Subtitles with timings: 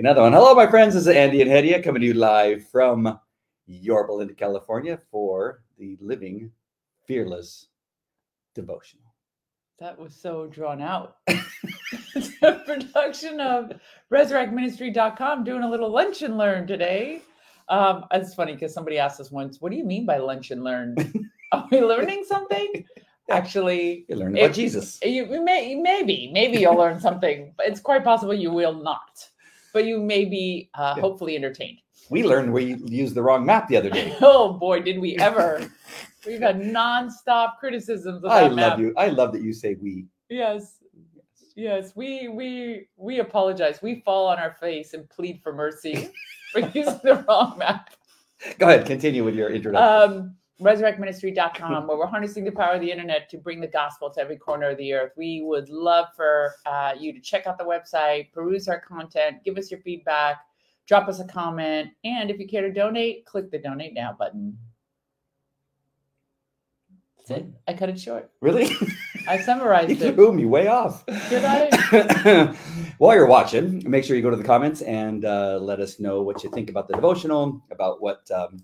[0.00, 0.32] make another one.
[0.32, 0.94] Hello, my friends.
[0.94, 3.18] This is Andy and Hedieh coming to you live from
[3.66, 6.50] Yorba Linda, California for the Living
[7.06, 7.66] Fearless
[8.54, 9.04] Devotional.
[9.78, 11.16] That was so drawn out.
[11.26, 13.72] it's a production of
[14.10, 17.20] resurrectministry.com doing a little lunch and learn today.
[17.68, 20.64] Um, it's funny because somebody asked us once, what do you mean by lunch and
[20.64, 20.96] learn?
[21.52, 22.86] Are we learning something?
[23.28, 24.98] Actually, You learn about If- Jesus.
[25.02, 29.28] you, you may maybe maybe you'll learn something, but it's quite possible you will not.
[29.72, 31.02] But you may be uh, Yeah.
[31.02, 31.78] hopefully entertained.
[32.10, 34.16] We learned we used the wrong map the other day.
[34.20, 35.70] Oh boy, did we ever!
[36.26, 38.78] We've had nonstop criticisms of I that love map.
[38.78, 38.92] you.
[38.96, 40.06] I love that you say we.
[40.28, 40.76] Yes,
[41.56, 43.80] yes, we we we apologize.
[43.82, 46.10] We fall on our face and plead for mercy
[46.52, 47.90] for using the wrong map.
[48.58, 50.12] Go ahead, continue with your introduction.
[50.18, 54.20] um, resurrectministry.com where we're harnessing the power of the internet to bring the gospel to
[54.20, 57.64] every corner of the earth we would love for uh, you to check out the
[57.64, 60.40] website peruse our content give us your feedback
[60.86, 64.56] drop us a comment and if you care to donate click the donate now button
[67.16, 68.70] that's it i cut it short really?
[69.28, 71.04] i summarized you it threw me way off.
[71.06, 72.54] Did I?
[72.98, 76.20] While you're watching, make sure you go to the comments and uh, let us know
[76.20, 78.62] what you think about the devotional, about what um,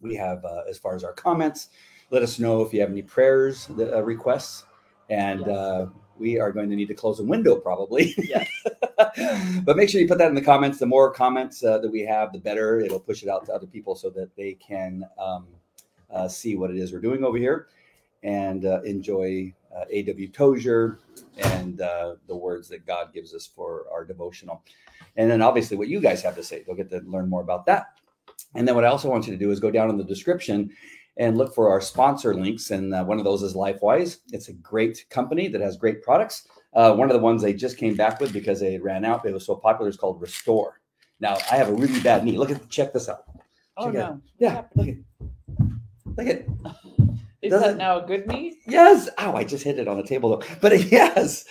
[0.00, 1.68] we have uh, as far as our comments.
[2.10, 4.64] Let us know if you have any prayers, uh, requests,
[5.10, 5.48] and Yes.
[5.48, 5.86] uh,
[6.18, 8.14] we are going to need to close a window probably.
[8.18, 8.48] Yes.
[9.64, 10.78] but make sure you put that in the comments.
[10.78, 12.80] The more comments uh, that we have, the better.
[12.80, 15.46] It'll push it out to other people so that they can um,
[16.10, 17.68] uh, see what it is we're doing over here
[18.22, 20.28] and uh, enjoy uh, A.W.
[20.28, 20.98] Tozer
[21.38, 24.62] and uh, the words that God gives us for our devotional.
[25.16, 26.64] And then obviously what you guys have to say.
[26.66, 27.98] They'll get to learn more about that.
[28.54, 30.70] And then what I also want you to do is go down in the description
[31.16, 32.70] and look for our sponsor links.
[32.70, 34.18] And uh, one of those is LifeWise.
[34.32, 36.46] It's a great company that has great products.
[36.74, 39.32] Uh, one of the ones they just came back with because they ran out, it
[39.32, 40.80] was so popular, is called Restore.
[41.20, 42.36] Now I have a really bad knee.
[42.36, 43.24] Look at check this out.
[43.76, 44.20] oh Check it no out.
[44.38, 44.96] Yeah, look at
[46.16, 46.46] look at
[47.42, 49.08] is Does that now a good knee Yes.
[49.18, 50.46] Oh, I just hit it on the table though.
[50.60, 51.44] But yes,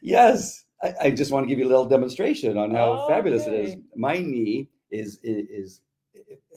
[0.00, 0.64] yes.
[0.82, 3.76] I, I just want to give you a little demonstration on how fabulous it is.
[3.94, 5.80] My knee is is, is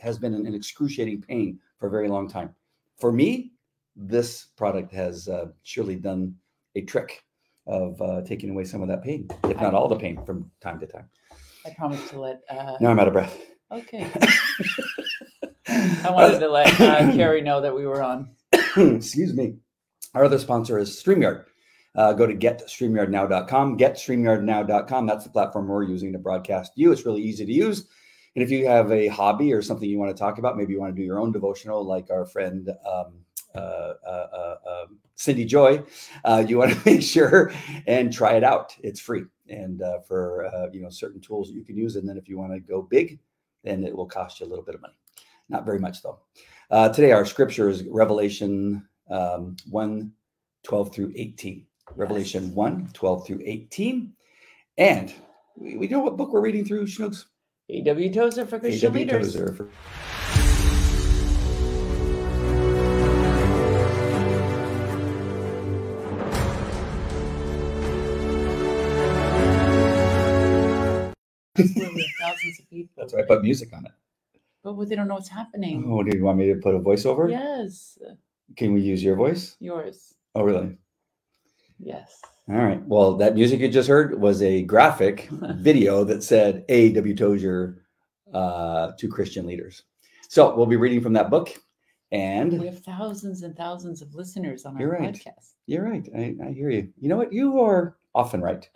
[0.04, 2.54] has been in, in excruciating pain for a very long time.
[3.00, 3.54] For me,
[3.96, 6.36] this product has uh, surely done
[6.76, 7.24] a trick
[7.66, 10.80] of uh, taking away some of that pain, if not all the pain from time
[10.80, 11.10] to time.
[11.66, 13.40] i promise to let uh Now I'm out of breath.
[13.72, 14.12] okay
[15.68, 18.30] i wanted to let uh, carrie know that we were on
[18.78, 19.56] excuse me.
[20.14, 21.46] Our other sponsor is StreamYard.
[21.96, 23.78] Uh, go to getstreamyardnow.com.
[23.78, 25.06] Getstreamyardnow.com.
[25.08, 26.92] That's the platform we're using to broadcast you.
[26.92, 27.88] It's really easy to use.
[28.36, 30.80] And if you have a hobby or something you want to talk about, maybe you
[30.80, 33.14] want to do your own devotional, like our friend um,
[33.54, 35.84] uh, uh, uh, um, Cindy Joy,
[36.26, 37.54] uh, you want to make sure
[37.86, 38.76] and try it out.
[38.82, 41.96] It's free, and uh, for uh, you know certain tools that you can use.
[41.96, 43.20] And then if you want to go big,
[43.64, 44.96] then it will cost you a little bit of money.
[45.50, 46.20] Not very much though.
[46.72, 50.12] Uh, today, our scripture is Revelation um, 1
[50.64, 51.66] 12 through 18.
[51.96, 54.14] Revelation 1 12 through 18.
[54.80, 55.14] And
[55.56, 57.26] we, we know what book we're reading through, Schnooks?
[57.70, 58.14] A.W.
[58.14, 59.06] Tozer for Christian A.W.
[59.06, 59.34] leaders.
[59.34, 59.70] Tozer for-
[71.56, 72.90] Where we have thousands of people.
[72.98, 73.92] That's why I put music on it.
[74.64, 75.84] But what- they don't know what's happening.
[75.88, 77.30] Oh, do you want me to put a voiceover?
[77.30, 77.98] Yes,
[78.58, 79.56] Can we use your voice?
[79.60, 80.14] yours.
[80.36, 80.78] Oh, really?
[81.80, 82.22] Yes.
[82.50, 82.82] All right.
[82.86, 87.16] Well, that music you just heard was a graphic video that said A.W.
[87.16, 87.84] Tozer
[88.34, 89.84] uh, to Christian leaders.
[90.28, 91.54] So we'll be reading from that book.
[92.12, 95.14] And We have thousands and thousands of listeners on our You're right.
[95.14, 95.54] podcast.
[95.68, 96.08] You're right.
[96.16, 96.90] I, I hear you.
[97.00, 97.32] You know what?
[97.34, 98.70] You are often right.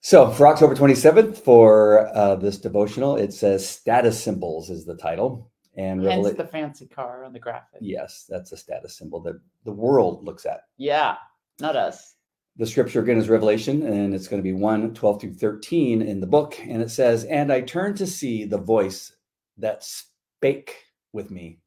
[0.00, 5.50] so for October 27th, for uh, this devotional, it says status symbols is the title.
[5.76, 7.80] And Hence Revela- the fancy car on the graphic.
[7.82, 10.62] yes, that's a status symbol that the world looks at.
[10.76, 11.16] Yeah,
[11.60, 12.14] not us.
[12.56, 16.20] The scripture again is Revelation, and it's going to be 1 12 through 13 in
[16.20, 16.58] the book.
[16.60, 19.12] And it says, And I turned to see the voice
[19.58, 21.60] that spake with me.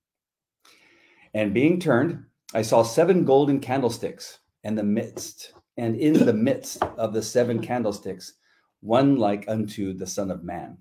[1.34, 6.84] And being turned, I saw seven golden candlesticks, and the midst, and in the midst
[6.98, 8.34] of the seven candlesticks,
[8.82, 10.78] one like unto the Son of Man.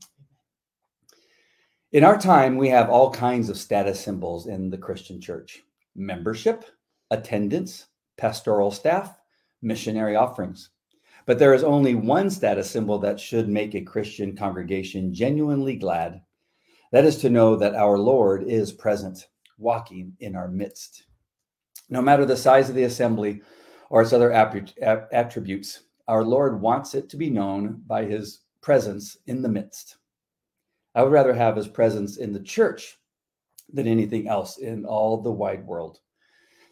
[1.93, 5.63] In our time, we have all kinds of status symbols in the Christian church
[5.95, 6.65] membership,
[7.11, 7.87] attendance,
[8.21, 9.19] pastoral staff,
[9.63, 10.69] missionary offerings.
[11.25, 16.21] But there is only one status symbol that should make a Christian congregation genuinely glad.
[16.93, 21.05] That is to know that our Lord is present, walking in our midst.
[21.89, 23.43] No matter the size of the assembly
[23.89, 29.41] or its other attributes, our Lord wants it to be known by his presence in
[29.41, 29.97] the midst.
[30.95, 32.99] I would rather have his presence in the church
[33.73, 36.01] than anything else in all the wide world.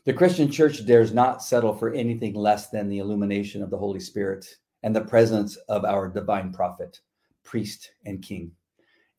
[0.09, 4.01] The Christian church dares not settle for anything less than the illumination of the Holy
[4.01, 4.47] Spirit
[4.83, 6.99] and the presence of our divine prophet,
[7.45, 8.53] priest, and king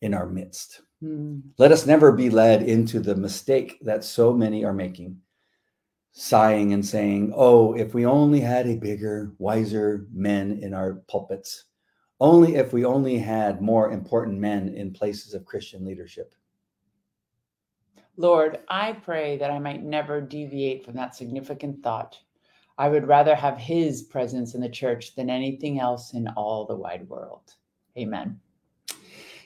[0.01, 0.81] in our midst.
[1.03, 1.43] Mm.
[1.59, 5.17] Let us never be led into the mistake that so many are making,
[6.11, 11.65] sighing and saying, Oh, if we only had a bigger, wiser men in our pulpits,
[12.19, 16.33] only if we only had more important men in places of Christian leadership.
[18.19, 22.19] Lord, I pray that I might never deviate from that significant thought.
[22.77, 26.75] I would rather have his presence in the church than anything else in all the
[26.75, 27.55] wide world.
[27.97, 28.37] Amen.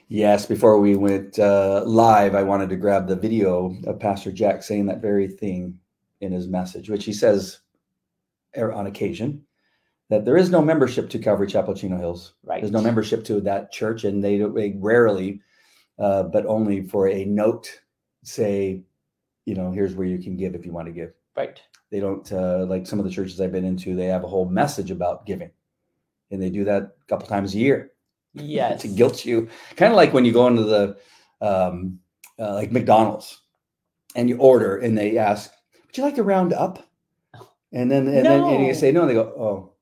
[0.08, 4.64] Yes, before we went uh, live, I wanted to grab the video of Pastor Jack
[4.64, 5.78] saying that very thing
[6.22, 7.60] in his message, which he says
[8.58, 9.46] er, on occasion
[10.10, 12.34] that there is no membership to Calvary Chapel Chino Hills.
[12.44, 12.60] Right.
[12.60, 15.42] There's no membership to that church, and they, they rarely,
[16.00, 17.70] uh, but only for a note,
[18.24, 18.84] say,
[19.46, 21.12] you know, here's where you can give if you want to give.
[21.38, 21.62] Right.
[21.92, 23.96] They don't uh, like some of the churches I've been into.
[23.96, 25.52] They have a whole message about giving,
[26.32, 27.92] and they do that a couple times a year
[28.34, 28.82] Yes.
[28.82, 29.48] to guilt you.
[29.76, 30.98] Kind of like when you go into the
[31.42, 32.00] um,
[32.40, 33.42] uh, like McDonald's
[34.16, 35.52] and you order, and they ask,
[35.86, 36.88] "Would you like to round up?"
[37.72, 39.74] And then and then and you say no, and they go,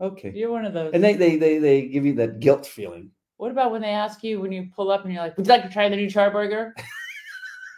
[0.00, 0.92] "Oh, okay." You're one of those.
[0.94, 3.10] And they they they they give you that guilt feeling.
[3.36, 5.52] what about when they ask you when you pull up and you're like, Would you
[5.52, 6.72] like to try the new charburger?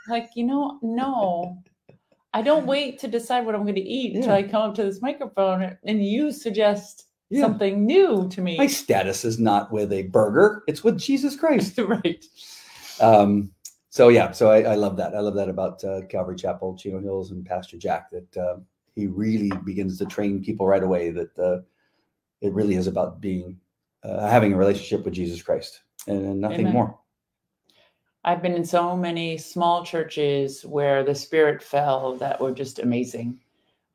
[0.09, 1.63] like, you know, no.
[2.33, 4.37] I don't wait to decide what I'm going to eat until Yeah.
[4.37, 7.41] I come up to this microphone and you suggest Yeah.
[7.43, 8.57] something new to me.
[8.57, 11.79] My status is not with a burger; it's with Jesus Christ.
[11.79, 12.25] right.
[13.01, 13.53] Um,
[13.89, 15.15] so yeah, so I, I love that.
[15.15, 18.11] I love that about uh, Calvary Chapel, Chino Hills, and Pastor Jack.
[18.11, 18.57] That uh,
[18.95, 21.11] he really begins to train people right away.
[21.11, 21.63] That uh,
[22.41, 23.59] it really is about being
[24.05, 26.73] uh, having a relationship with Jesus Christ and nothing Amen.
[26.73, 27.00] more.
[28.25, 33.41] I've been in so many small churches where the spirit fell that were just amazing.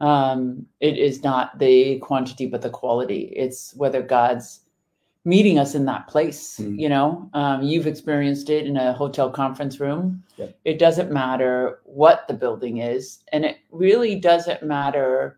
[0.02, 3.32] Um, it is not the quantity, but the quality.
[3.36, 4.62] It's whether God's
[5.26, 6.58] meeting us in that place.
[6.60, 6.80] Mm.
[6.80, 10.24] You know, um, you've experienced it in a hotel conference room.
[10.38, 10.58] Yep.
[10.66, 15.38] It doesn't matter what the building is, and it really doesn't matter.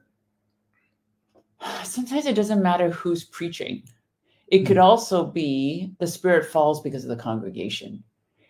[1.83, 3.83] Sometimes it doesn't matter who's preaching.
[4.47, 4.83] It could Mm.
[4.83, 8.01] also be the spirit falls because of the congregation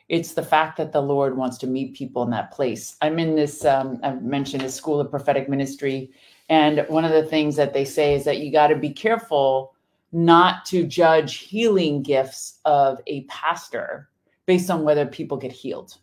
[0.10, 3.36] it's the fact that the lord wants to meet people in that place i'm in
[3.36, 6.10] this um, i've mentioned a school of prophetic ministry
[6.50, 9.74] and one of the things that they say is that you got to be careful
[10.14, 14.10] not to judge healing gifts of a pastor
[14.46, 15.98] based on whether people get healed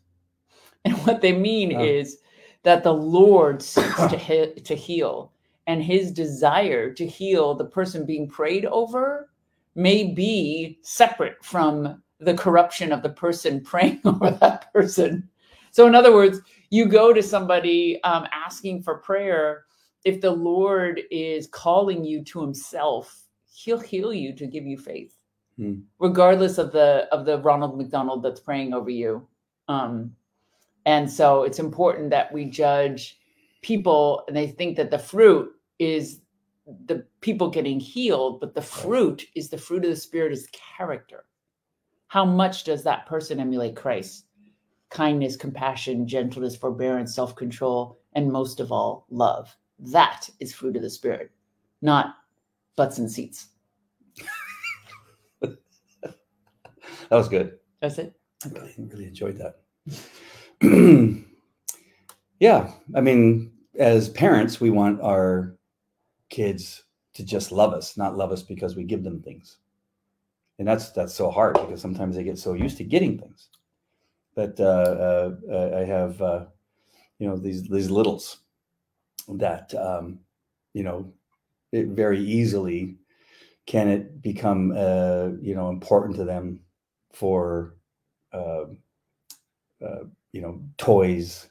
[0.85, 1.85] and what they mean Oh.
[1.85, 2.19] is
[2.63, 5.33] that the lord seeks to, he- to heal
[5.67, 9.31] and his desire to heal the person being prayed over
[9.75, 15.29] may be separate from the corruption of the person praying over that person.
[15.71, 16.41] So, in other words,
[16.71, 19.65] you go to somebody um, asking for prayer.
[20.05, 25.17] If the Lord is calling you to Himself, He'll heal you to give you faith,
[25.57, 25.81] Hmm.
[25.99, 29.27] regardless of the of the Ronald McDonald that's praying over you.
[29.69, 30.15] Um,
[30.87, 33.19] and so, it's important that we judge
[33.63, 36.21] people, and they think that the fruit is
[36.87, 41.25] the people getting healed, but the fruit is the fruit of the Spirit is character
[42.09, 44.27] how much does that person emulate Christ?
[44.91, 49.55] Kindness, compassion, gentleness, forbearance, self control, and most of all, love.
[49.79, 51.31] That is fruit of the Spirit,
[51.83, 52.15] not
[52.77, 53.49] butts and seats.
[57.11, 57.59] That was good.
[57.81, 58.15] That's it.
[58.45, 59.61] I really, really enjoyed that.
[62.41, 65.57] yeah, I mean, as parents, we want our
[66.31, 66.83] kids
[67.15, 69.59] to just love us, not love us because we give them things.
[70.59, 73.49] And that's that's so hard because sometimes they get so used to getting things.
[74.35, 76.45] But uh, uh, uh, I have, uh,
[77.19, 78.39] you know, these these littles
[79.29, 80.21] that um,
[80.75, 81.13] you know,
[81.73, 82.97] it very easily
[83.67, 86.61] can it become uh, you know important to them
[87.13, 87.75] for
[88.33, 88.65] uh,
[89.85, 91.49] uh, you know toys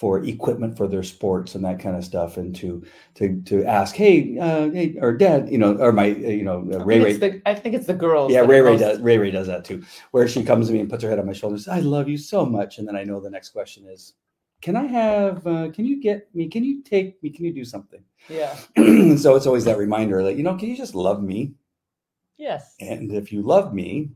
[0.00, 2.82] for equipment for their sports and that kind of stuff and to
[3.14, 6.66] to to ask hey uh hey or dad you know or my uh, you know
[6.72, 8.32] uh, I ray think, ray it's the, I think it's the girls.
[8.32, 10.80] yeah ray ray most- does ray ray does that too where she comes to me
[10.80, 13.04] and puts her head on my shoulders i love you so much and then i
[13.04, 14.14] know the next question is
[14.62, 17.64] can i have uh, can you get me can you take me can you do
[17.74, 18.54] something Yeah.
[19.22, 21.52] so it's always that reminder that you know can you just love me
[22.38, 22.74] Yes.
[22.80, 24.12] and if you love me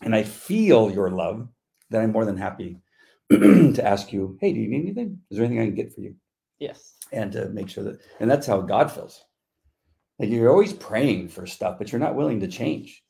[0.00, 1.48] and I feel your love,
[1.90, 2.78] then I'm more than happy
[3.74, 5.18] to ask you, hey, do you need anything?
[5.30, 6.14] Is there anything I can get for you?
[6.58, 6.94] Yes.
[7.12, 9.22] And to make sure that, and that's how God feels.
[10.18, 13.02] Like you're always praying for stuff, but you're not willing to change.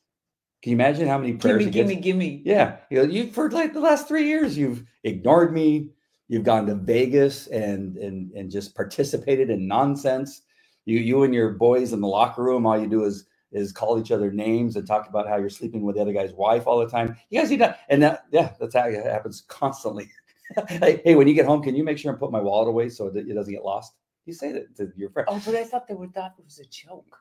[0.61, 2.41] Can you imagine how many prayers Gimme, gimme, gimme.
[2.45, 5.89] Yeah, you know, you for like the last three years, you've ignored me.
[6.27, 10.41] You've gone to Vegas and and and just participated in nonsense.
[10.85, 13.99] You you and your boys in the locker room, all you do is is call
[13.99, 16.79] each other names and talk about how you're sleeping with the other guy's wife all
[16.79, 17.15] the time.
[17.29, 20.09] You guys need that, and that yeah, that's how it happens constantly.
[20.67, 22.89] hey, hey, when you get home, can you make sure and put my wallet away
[22.89, 23.93] so it doesn't get lost?
[24.25, 25.27] You say that to your friend.
[25.31, 27.17] Oh, but I thought they would thought it was a joke.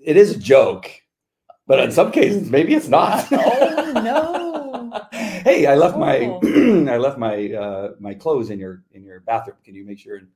[0.00, 0.90] It is a joke,
[1.66, 3.26] but in some cases, maybe it's not.
[3.32, 5.08] Oh, no.
[5.12, 6.18] hey, I left my
[6.92, 9.56] I left my uh, my clothes in your in your bathroom.
[9.64, 10.28] Can you make sure and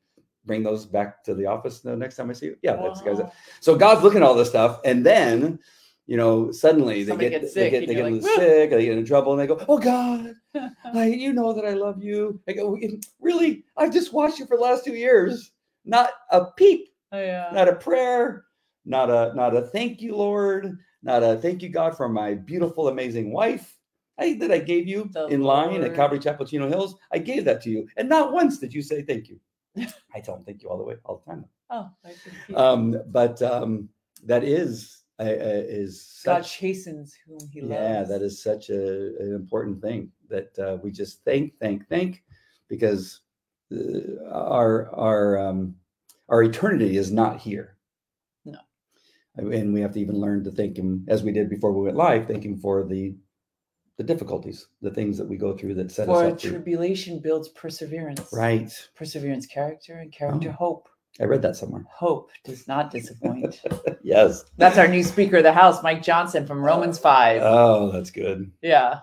[0.45, 2.57] bring those back to the office the next time I see you?
[2.62, 3.23] Yeah, that's the uh-huh.
[3.23, 3.33] guys.
[3.61, 5.59] So God's looking at all this stuff, and then
[6.07, 8.99] you know suddenly they get gets they sick, get they get like, sick, they get
[8.99, 10.35] in trouble, and they go, "Oh God,
[10.95, 12.76] I, you know that I love you." I go,
[13.21, 13.64] "Really?
[13.76, 15.52] I've just watched you for the last two years.
[15.85, 17.50] Not a peep, Oh, yeah.
[17.52, 18.45] not a prayer,
[18.85, 22.88] not a not a thank you, Lord, not a thank you, God, for my beautiful,
[22.88, 23.75] amazing wife."
[24.21, 25.95] I, that I gave you The in line at Lord.
[25.95, 29.02] Calvary Chapel, Chino Hills, I gave that to you, and not once did you say
[29.02, 29.38] thank you.
[30.14, 31.44] I tell them thank you all the way, all the time.
[31.70, 31.90] Oh.
[32.54, 33.88] Um, but um,
[34.25, 37.73] that is uh, uh, is God chastens whom he loves.
[37.73, 42.23] yeah, that is such a, an important thing that uh, we just thank, thank, thank,
[42.68, 43.20] because
[43.73, 45.75] uh, our our um,
[46.28, 47.76] our eternity is not here.
[48.44, 48.58] No.
[49.37, 51.97] and we have to even learn to thank Him as we did before we went
[51.97, 52.28] live.
[52.28, 53.14] Thank Him for the
[53.99, 56.38] the difficulties, the things that we go through that set For us up.
[56.38, 58.26] to- tribulation builds perseverance.
[58.33, 58.73] Right.
[58.95, 60.64] Perseverance, character, and character, Oh.
[60.64, 60.88] hope.
[61.21, 61.85] I read that somewhere.
[61.93, 63.61] Hope does not disappoint.
[64.02, 64.45] yes.
[64.57, 67.43] That's our new Speaker of the House, Mike Johnson from Romans 5.
[67.45, 68.50] Oh, that's good.
[68.62, 69.00] yeah.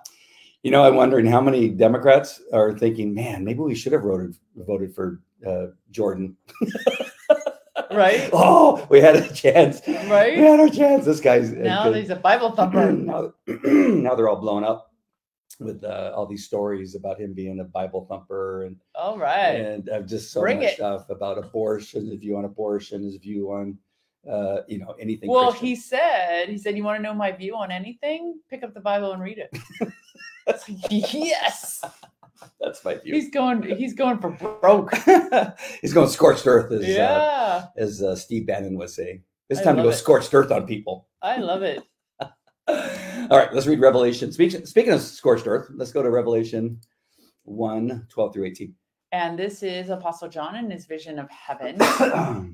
[0.64, 4.36] You know, I'm wondering how many Democrats are thinking, man, maybe we should have voted
[4.56, 6.38] voted for uh, Jordan.
[7.96, 8.30] Right?
[8.34, 9.82] Oh, we had a chance.
[9.88, 10.38] Right?
[10.38, 11.06] We had our chance.
[11.06, 12.92] This guy's Now he's a Bible thumper.
[12.92, 14.92] now, now they're all blown up
[15.60, 19.56] with uh, all these stories about him being a Bible thumper and All right.
[19.56, 20.76] and uh, just so Bring much it.
[20.76, 23.78] stuff about abortion, his view on abortion, his view on
[24.30, 25.30] uh, you know anything.
[25.30, 25.68] Well, Christian.
[25.68, 28.40] he said, he said, you want to know my view on anything?
[28.50, 29.58] Pick up the Bible and read it.
[30.48, 30.62] Like,
[30.92, 31.84] yes.
[32.60, 33.14] That's my view.
[33.14, 34.94] He's going, he's going for broke.
[35.82, 39.24] He's going scorched earth, as uh, as uh, Steve Bannon was saying.
[39.50, 39.94] It's time to go it.
[39.94, 41.08] scorched earth on people.
[41.22, 41.84] I love it.
[42.68, 44.32] All right, let's read Revelation.
[44.32, 46.80] Speaking, speaking of scorched earth, let's go to Revelation
[47.44, 48.74] 1 12 through 18.
[49.12, 51.78] And this is Apostle John and his vision of heaven.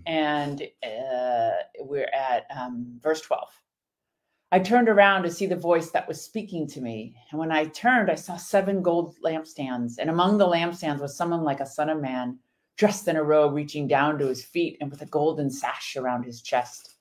[0.05, 3.47] and uh, we're at um, verse 12.
[4.53, 7.15] I turned around to see the voice that was speaking to me.
[7.31, 9.93] And when I turned, I saw seven gold lampstands.
[9.98, 12.38] And among the lampstands was someone like a son of man,
[12.75, 16.24] dressed in a robe reaching down to his feet and with a golden sash around
[16.24, 16.96] his chest.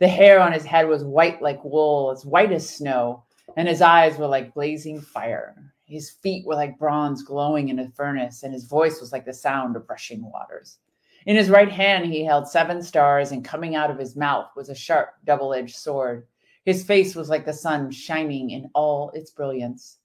[0.00, 3.22] The hair on his head was white like wool, as white as snow,
[3.56, 5.54] and his eyes were like blazing fire.
[5.84, 9.32] His feet were like bronze glowing in a furnace, and his voice was like the
[9.32, 10.78] sound of rushing waters.
[11.26, 14.68] In his right hand, he held seven stars, and coming out of his mouth was
[14.68, 16.26] a sharp, double edged sword.
[16.66, 19.98] His face was like the sun shining in all its brilliance.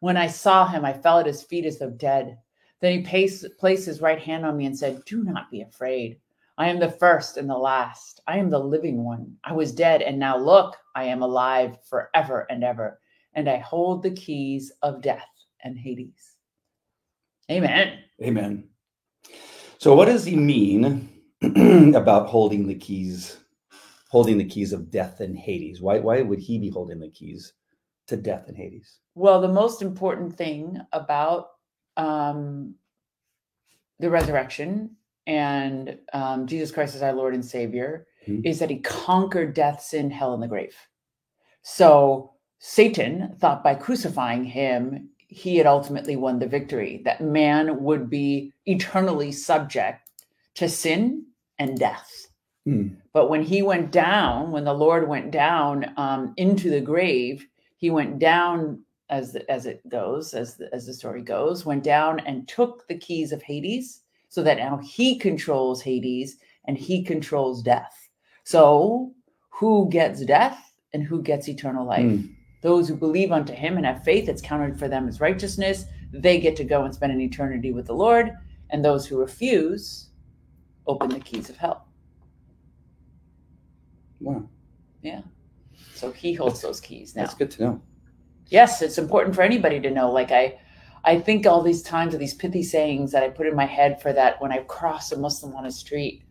[0.00, 2.36] When I saw him, I fell at his feet as though dead.
[2.80, 6.18] Then he placed, placed his right hand on me and said, Do not be afraid.
[6.58, 8.20] I am the first and the last.
[8.26, 9.36] I am the living one.
[9.44, 13.00] I was dead, and now look, I am alive forever and ever,
[13.34, 15.28] and I hold the keys of death
[15.62, 16.34] and Hades.
[17.50, 18.00] Amen.
[18.22, 18.68] Amen.
[19.78, 21.08] So, what does he mean
[21.94, 23.38] about holding the keys,
[24.10, 25.80] holding the keys of death and Hades?
[25.80, 27.52] Why, why would he be holding the keys
[28.08, 28.98] to death and Hades?
[29.14, 31.48] Well, the most important thing about
[31.96, 32.74] um,
[34.00, 38.44] the resurrection and um, Jesus Christ as our Lord and Savior Mhm.
[38.44, 40.76] is that he conquered death, sin, hell, and the grave.
[41.62, 48.10] So Satan thought by crucifying him, he had ultimately won the victory, that man would
[48.10, 50.10] be eternally subject
[50.56, 51.26] to sin
[51.58, 52.26] and death.
[52.70, 52.88] Hmm.
[53.12, 57.44] But when he went down, when the Lord went down um, into the grave,
[57.76, 61.82] he went down as the, as it goes, as the, as the story goes, went
[61.82, 66.36] down and took the keys of Hades, so that now he controls Hades
[66.66, 68.08] and he controls death.
[68.44, 69.12] So,
[69.48, 72.04] who gets death and who gets eternal life?
[72.04, 72.26] Hmm.
[72.62, 75.86] Those who believe unto him and have faith, it's counted for them as righteousness.
[76.12, 78.32] They get to go and spend an eternity with the Lord.
[78.68, 80.10] And those who refuse
[80.86, 81.89] open the keys of hell.
[84.20, 84.48] Wow,
[85.02, 85.22] Yeah.
[85.94, 87.22] So he holds those keys now.
[87.22, 87.82] that's good to know.
[88.48, 90.10] Yes, it's important for anybody to know.
[90.10, 90.58] Like I,
[91.04, 94.00] I think all these times of these pithy sayings that I put in my head
[94.02, 96.22] for that when I cross a Muslim on a street.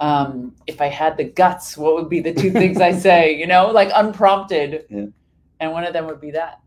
[0.00, 3.34] Um, if I had the guts, what would be the two things I say?
[3.34, 4.84] You know, like unprompted.
[4.88, 5.06] Yeah.
[5.60, 6.60] And one of them would be that.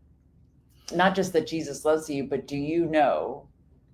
[0.92, 3.48] Not just that Jesus loves you, but do you know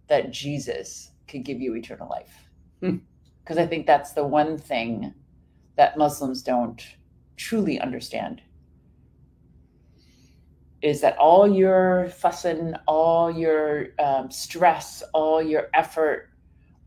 [0.09, 2.49] that Jesus could give you eternal life?
[2.81, 2.97] Hmm.
[3.43, 5.15] Because I think that's the one thing
[5.79, 6.85] that Muslims don't
[7.37, 8.43] truly understand
[10.83, 16.31] is that all your fussing, all your um, stress, all your effort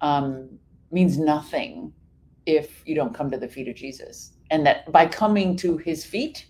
[0.02, 0.50] um,
[0.92, 1.94] means nothing
[2.46, 4.34] if you don't come to the feet of Jesus.
[4.50, 6.48] And that by coming to his feet,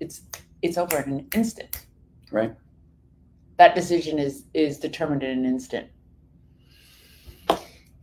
[0.00, 0.22] it's
[0.62, 1.86] it's over in an instant.
[2.30, 2.54] Right.
[3.56, 5.88] That decision is is determined in an instant.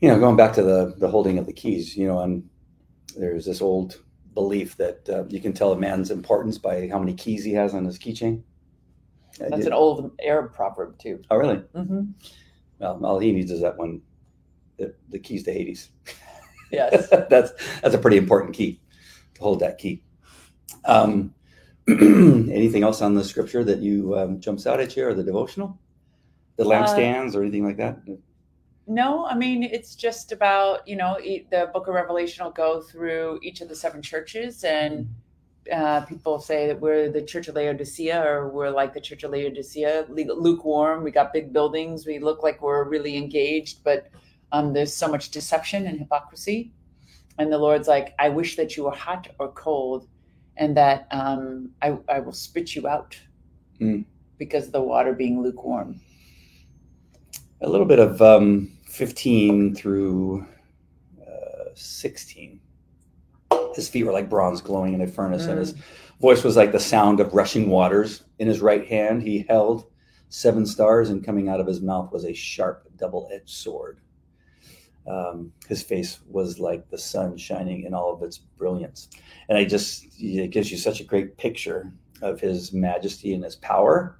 [0.01, 2.49] You know, going back to the the holding of the keys, you know, and
[3.13, 4.01] there's this old
[4.33, 7.73] belief that uh, you can tell a man's importance by how many keys he has
[7.73, 8.43] on his keychain.
[9.39, 11.21] Uh, That's an old Arab proverb too.
[11.29, 11.57] Oh, really?
[11.73, 12.03] hmm
[12.79, 14.01] Well, all he needs is that one,
[14.77, 15.89] the, the keys to Hades.
[16.71, 17.09] Yes.
[17.29, 17.51] that's
[17.81, 18.79] that's a pretty important key
[19.35, 20.03] to hold that key.
[20.85, 21.33] Um,
[21.87, 25.79] anything else on the scripture that you um, jumps out at you, or the devotional,
[26.55, 27.99] the lampstands, or anything like that?
[28.87, 33.39] No, I mean it's just about you know the Book of Revelation will go through
[33.43, 35.07] each of the seven churches, and
[35.71, 39.31] uh, people say that we're the Church of Laodicea, or we're like the Church of
[39.31, 41.03] Laodicea, lukewarm.
[41.03, 42.05] We got big buildings.
[42.05, 44.09] We look like we're really engaged, but
[44.51, 46.73] um, there's so much deception and hypocrisy.
[47.37, 50.07] And the Lord's like, I wish that you were hot or cold,
[50.57, 53.17] and that um, I, I will spit you out
[53.79, 54.05] Mm.
[54.37, 55.99] because of the water being lukewarm.
[57.63, 60.47] A little bit of um, fifteen through
[61.21, 62.59] uh, sixteen.
[63.75, 65.75] His feet were like bronze glowing in a furnace, and his
[66.19, 68.23] voice was like the sound of rushing waters.
[68.39, 69.85] In his right hand, he held
[70.29, 73.99] seven stars, and coming out of his mouth was a sharp, double edged sword.
[75.07, 79.09] Um, his face was like the sun shining in all of its brilliance.
[79.49, 83.55] And I just, it gives you such a great picture of his majesty and his
[83.55, 84.19] power.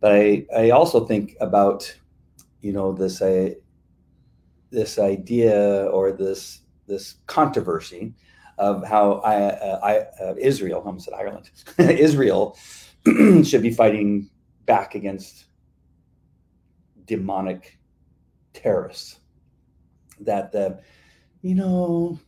[0.00, 1.94] But I, I also think about,
[2.64, 3.56] you know, this, I,
[4.70, 8.14] this idea or this, this controversy
[8.56, 12.56] of how I, uh, I uh, Israel, I almost said Ireland, Israel
[13.44, 14.30] should be fighting
[14.64, 15.44] back against
[17.04, 17.78] demonic
[18.54, 19.20] terrorists.
[20.20, 20.80] That the,
[21.42, 22.18] you know,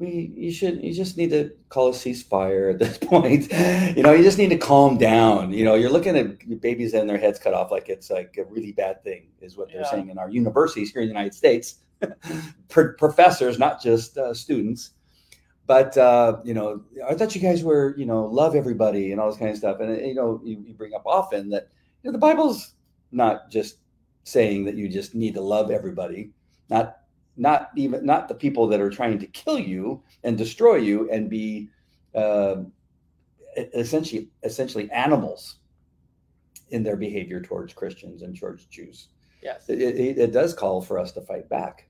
[0.00, 3.52] we you should you just need to call a ceasefire at this point.
[3.96, 5.52] You know, you just need to calm down.
[5.52, 8.44] You know, you're looking at babies having their heads cut off like it's like a
[8.44, 9.90] really bad thing, is what they're Yeah.
[9.90, 11.76] saying in our universities here in the United States.
[12.68, 14.92] Pro- professors, not just uh, students
[15.66, 19.30] but uh, you know, I thought you guys were, you know, love everybody and all
[19.30, 19.78] this kind of stuff.
[19.78, 21.68] And uh, you know, you, you bring up often that
[22.02, 22.72] you know the Bible's
[23.12, 23.76] not just
[24.24, 26.32] saying that you just need to love everybody,
[26.70, 26.99] not
[27.36, 31.30] not even not the people that are trying to kill you and destroy you and
[31.30, 31.68] be
[32.14, 32.56] uh,
[33.56, 35.56] essentially essentially animals
[36.70, 39.08] in their behavior towards Christians and towards Jews.
[39.42, 39.68] Yes.
[39.68, 41.88] It, it, it does call for us to fight back.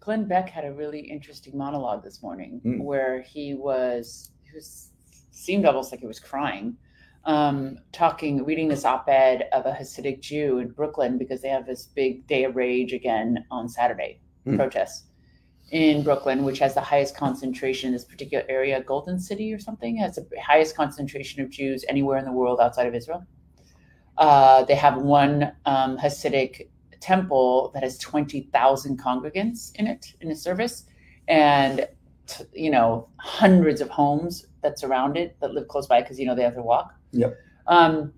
[0.00, 2.82] Glenn Beck had a really interesting monologue this morning Mm.
[2.82, 4.90] where he was he was
[5.30, 6.76] seemed almost like he was crying,
[7.24, 11.86] um, talking, reading this op-ed of a Hasidic Jew in Brooklyn because they have this
[11.86, 14.56] big day of rage again on Saturday Mm.
[14.56, 15.04] protests
[15.70, 19.96] in Brooklyn, which has the highest concentration in this particular area, Golden City or something,
[19.96, 23.24] has the highest concentration of Jews anywhere in the world outside of Israel.
[24.18, 26.68] Uh, they have one um, Hasidic
[27.00, 30.84] temple that has 20,000 congregants in it in a service
[31.28, 31.88] and
[32.26, 36.26] t- you know hundreds of homes that surround it that live close by because you
[36.26, 37.36] know they have to walk Yep.
[37.66, 38.12] um,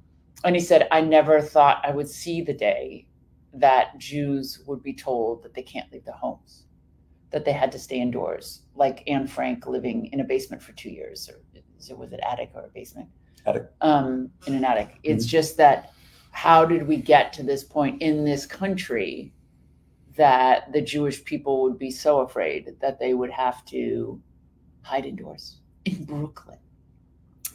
[0.44, 3.06] and he said i never thought i would see the day
[3.54, 6.64] that jews would be told that they can't leave their homes
[7.30, 10.90] that they had to stay indoors like anne frank living in a basement for two
[10.90, 13.08] years or was it attic or a basement
[13.46, 13.70] Attic.
[13.80, 15.92] um, in an attic it's just that
[16.30, 19.32] how did we get to this point in this country
[20.16, 24.20] that the Jewish people would be so afraid that they would have to
[24.82, 26.58] hide indoors in Brooklyn?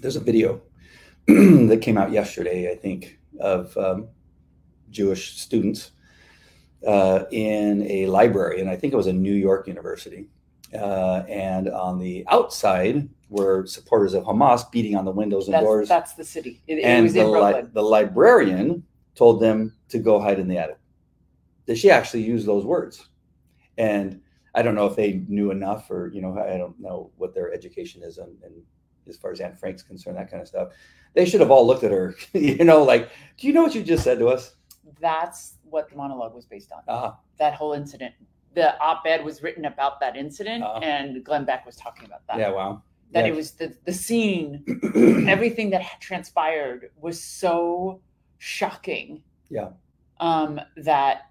[0.02, 0.62] there's a video
[1.28, 4.08] that came out yesterday, I think, of um,
[4.90, 5.92] Jewish students
[6.86, 10.28] uh, in a library, and I think it was a New York university.
[10.74, 15.64] Uh, and on the outside were supporters of Hamas beating on the windows and That's,
[15.64, 15.90] doors.
[15.90, 16.62] that's the city.
[16.68, 18.84] It, it and was the, li- the librarian
[19.16, 20.78] told them to go hide in the attic.
[21.66, 23.08] That she actually used those words,
[23.78, 24.22] and
[24.56, 27.54] I don't know if they knew enough, or you know, I don't know what their
[27.54, 28.54] education is, and, and
[29.08, 30.70] as far as Anne Frank's concerned, that kind of stuff.
[31.14, 33.84] They should have all looked at her, you know, like, do you know what you
[33.84, 34.56] just said to us?
[35.00, 36.82] That's what the monologue was based on.
[36.88, 38.14] Ah, That whole incident.
[38.56, 40.80] The op-ed was written about that incident, Uh-huh.
[40.82, 42.38] and Glenn Beck was talking about that.
[42.40, 42.82] yeah, wow.
[43.12, 43.32] that Yeah.
[43.32, 44.64] it was the the scene,
[45.28, 48.02] everything that had transpired was so
[48.38, 49.24] shocking.
[49.50, 49.70] Yeah.
[50.20, 51.28] Um, that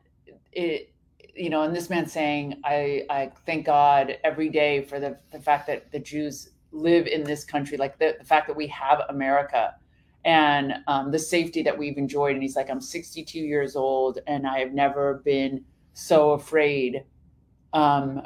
[0.52, 0.92] it,
[1.37, 5.40] you know, and this man saying, "I I thank God every day for the the
[5.40, 9.02] fact that the Jews live in this country, like the, the fact that we have
[9.09, 9.74] America."
[10.24, 12.35] And um, the safety that we've enjoyed.
[12.35, 17.04] And he's like, I'm 62 years old and I have never been so afraid
[17.72, 18.22] um,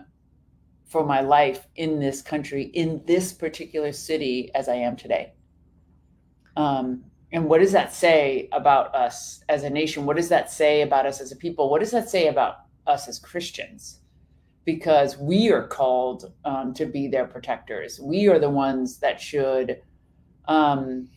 [0.86, 5.32] for my life in this country, in this particular city, as I am today.
[6.56, 10.04] Um, and what does that say about us as a nation?
[10.04, 11.70] What does that say about us as a people?
[11.70, 14.00] What does that say about us as Christians?
[14.66, 17.98] Because we are called um, to be their protectors.
[17.98, 19.80] We are the ones that should
[20.46, 21.08] um,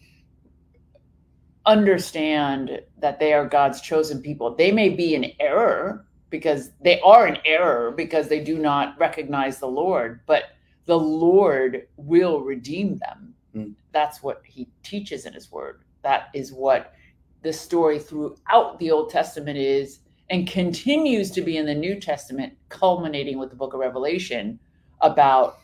[1.65, 4.56] understand that they are God's chosen people.
[4.56, 9.60] They may be in error because they are in error because they do not recognize
[9.60, 10.43] the Lord, but
[10.86, 13.34] the Lord will redeem them.
[13.56, 13.73] Mm.
[13.91, 15.84] That's what he teaches in his word.
[16.04, 16.93] That is what
[17.41, 19.99] the story throughout the Old Testament is
[20.30, 24.60] and continues to be in the New Testament, culminating with the book of Revelation
[25.01, 25.60] about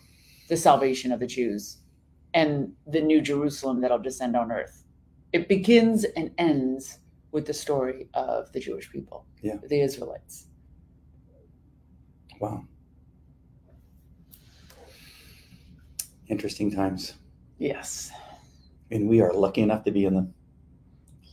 [0.48, 1.78] the salvation of the Jews
[2.34, 4.81] and the new Jerusalem that'll descend on earth.
[5.34, 7.00] It begins and ends
[7.32, 9.56] with the story of the Jewish people, Yeah.
[9.68, 10.48] the Israelites.
[12.40, 12.66] Wow.
[16.28, 17.16] Interesting times.
[17.58, 18.12] Yes.
[18.90, 20.34] And we are lucky enough to be in them.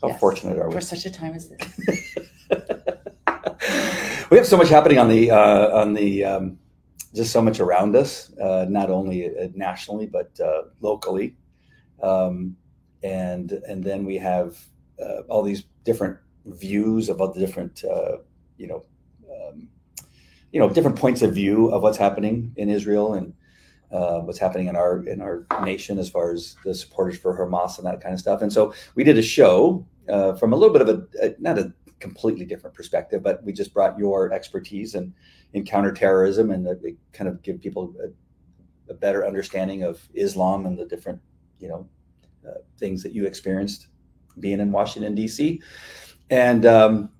[0.01, 0.21] How Yes.
[0.21, 0.75] fortunate are we?
[0.75, 1.59] For such a time as this.
[4.31, 6.59] we have so much happening on the uh, on the um,
[7.15, 11.37] just so much around us, uh, not only uh, nationally but uh, locally,
[12.03, 12.57] um,
[13.03, 14.59] and and then we have
[15.01, 18.17] uh, all these different views all the different uh,
[18.57, 18.85] you know
[19.31, 19.69] um,
[20.53, 23.35] you know different points of view of what's happening in Israel and
[23.91, 27.79] uh, what's happening in our in our nation as far as the supporters for Hamas
[27.79, 28.43] and that kind of stuff.
[28.43, 31.59] And so we did a show uh, from a little bit of a, a not
[31.59, 35.15] a completely different perspective, but we just brought your expertise in
[35.55, 36.69] in counterterrorism and
[37.13, 41.21] kind of give people a, a better understanding of Islam and the different
[41.59, 41.89] you know
[42.47, 43.89] uh, things that you experienced
[44.41, 45.63] being in Washington D.C.
[46.31, 47.11] And um,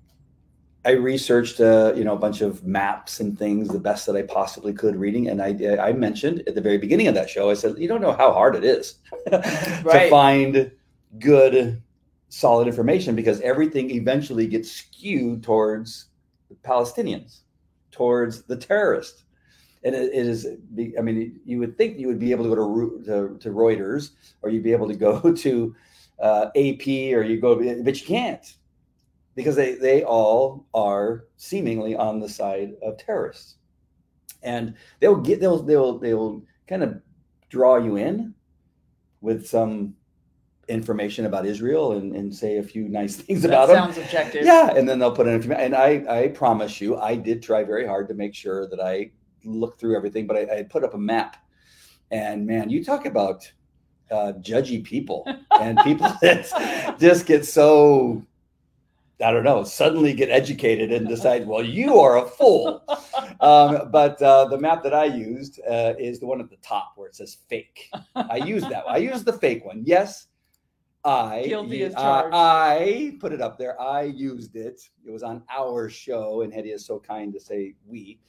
[0.85, 4.21] I researched, uh, you know, a bunch of maps and things, the best that I
[4.21, 5.27] possibly could reading.
[5.27, 8.01] And I, I mentioned at the very beginning of that show, I said, you don't
[8.01, 8.95] know how hard it is
[9.29, 10.71] to find
[11.19, 11.81] good,
[12.29, 16.05] solid information because everything eventually gets skewed towards
[16.49, 17.41] the Palestinians,
[17.91, 19.23] towards the terrorists.
[19.83, 20.45] And it, it is
[20.97, 24.11] i mean, you would think you would be able to go to, to, to Reuters
[24.41, 25.75] or you'd be able to go to
[26.21, 28.55] uh, AP or you go, but you can't
[29.35, 33.55] because they, they all are seemingly on the side of terrorists
[34.43, 37.01] and they'll get they'll they'll they'll kind of
[37.49, 38.33] draw you in
[39.21, 39.95] with some
[40.67, 43.77] information about Israel and, and say a few nice things that about them.
[43.77, 44.45] sounds objective.
[44.45, 45.53] Yeah, and then they'll put in a few.
[45.53, 49.11] And I I promise you, I did try very hard to make sure that I
[49.43, 51.37] looked through everything, but I, I put up a map,
[52.11, 53.51] and man, you talk about
[54.11, 55.25] uh, judgy people
[55.59, 58.23] and people that just get so.
[59.21, 59.65] I don't know.
[59.65, 62.81] Suddenly get educated and decide, well, you are a fool.
[63.41, 66.93] Um, but uh, the map that I used uh, is the one at the top
[66.95, 67.91] where it says fake.
[68.15, 68.85] I used that.
[68.85, 68.95] One.
[68.95, 69.81] I used the fake one.
[69.85, 70.27] Yes,
[71.03, 72.29] I Guilty as uh.
[72.31, 73.79] I put it up there.
[73.79, 74.81] I used it.
[75.05, 78.19] It was on our show, and Hetty is so kind to say we.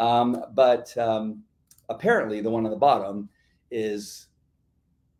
[0.00, 1.44] Um, but um,
[1.88, 3.28] apparently, the one on the bottom
[3.70, 4.26] is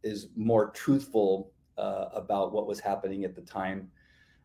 [0.03, 3.91] is more truthful uh, about what was happening at the time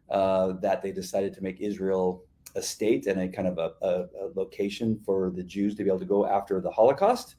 [0.09, 4.25] uh, that they decided to make Israel a state and a kind of a, a,
[4.25, 7.35] a location for the Jews to be able to go after the Holocaust.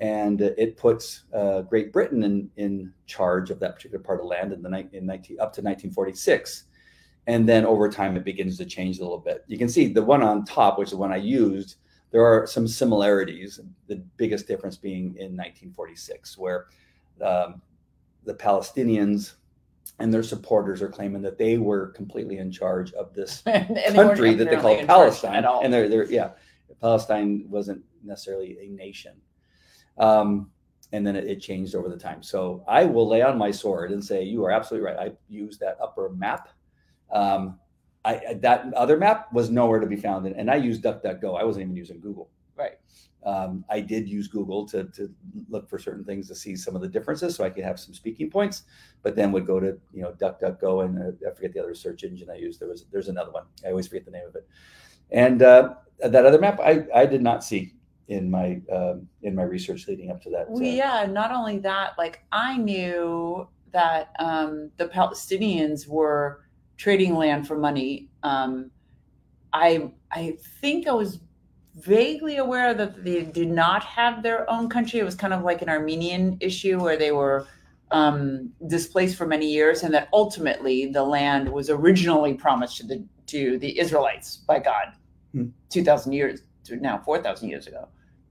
[0.00, 4.52] And it puts uh, Great Britain in, in charge of that particular part of land
[4.52, 6.64] in the in 19, up to 1946.
[7.28, 9.44] And then over time, it begins to change a little bit.
[9.46, 11.76] You can see the one on top, which is the one I used,
[12.14, 13.58] there are some similarities.
[13.88, 16.66] The biggest difference being in 1946, where
[17.20, 17.60] um,
[18.22, 19.32] the Palestinians
[19.98, 23.82] and their supporters are claiming that they were completely in charge of this And they
[23.96, 26.30] weren't country that they call Palestine, and they're they're yeah,
[26.80, 29.14] Palestine wasn't necessarily a nation,
[29.98, 30.52] um,
[30.92, 32.22] and then it, it changed over the time.
[32.22, 35.08] So I will lay on my sword and say you are absolutely right.
[35.08, 36.48] I used that upper map.
[37.10, 37.58] Um,
[38.04, 41.38] I that other map was nowhere to be found, and, and I used DuckDuckGo.
[41.40, 42.30] I wasn't even using Google.
[42.56, 42.78] Right.
[43.24, 45.10] Um, I did use Google to to
[45.48, 47.94] look for certain things to see some of the differences, so I could have some
[47.94, 48.64] speaking points.
[49.02, 52.04] But then would go to you know DuckDuckGo and uh, I forget the other search
[52.04, 52.60] engine I used.
[52.60, 53.44] There was there's another one.
[53.64, 54.46] I always forget the name of it.
[55.10, 57.74] And uh, that other map I I did not see.
[58.08, 60.50] in my um, in my research leading up to that.
[60.50, 66.43] Well, yeah, not only that, like I knew that um, the Palestinians were
[66.76, 68.08] trading land for money.
[68.22, 68.70] Um,
[69.52, 71.20] I I think I was
[71.76, 75.00] vaguely aware that they did not have their own country.
[75.00, 77.46] It was kind of like an Armenian issue where they were
[77.90, 83.04] um, displaced for many years, and that ultimately the land was originally promised to the
[83.26, 84.92] to the Israelites by God,
[85.32, 85.46] Hmm.
[85.68, 87.88] two thousand years to now four thousand years ago,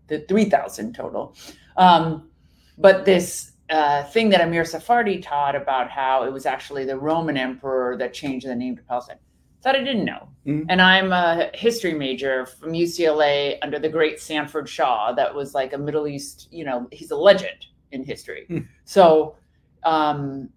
[0.07, 1.35] the three thousand total.
[1.77, 2.29] Um,
[2.77, 7.37] but this uh, thing that Amir Tsarfati taught about how it was actually the Roman
[7.37, 9.17] emperor that changed the name to Palestine,
[9.63, 10.29] that I didn't know.
[10.45, 10.65] Mhm.
[10.69, 15.73] And I'm a history major from UCLA under the great Stanford Shaw, that was like
[15.73, 18.45] a Middle East, you know, he's a legend in history.
[18.47, 18.59] Hmm.
[18.85, 19.37] So,
[19.83, 20.49] um,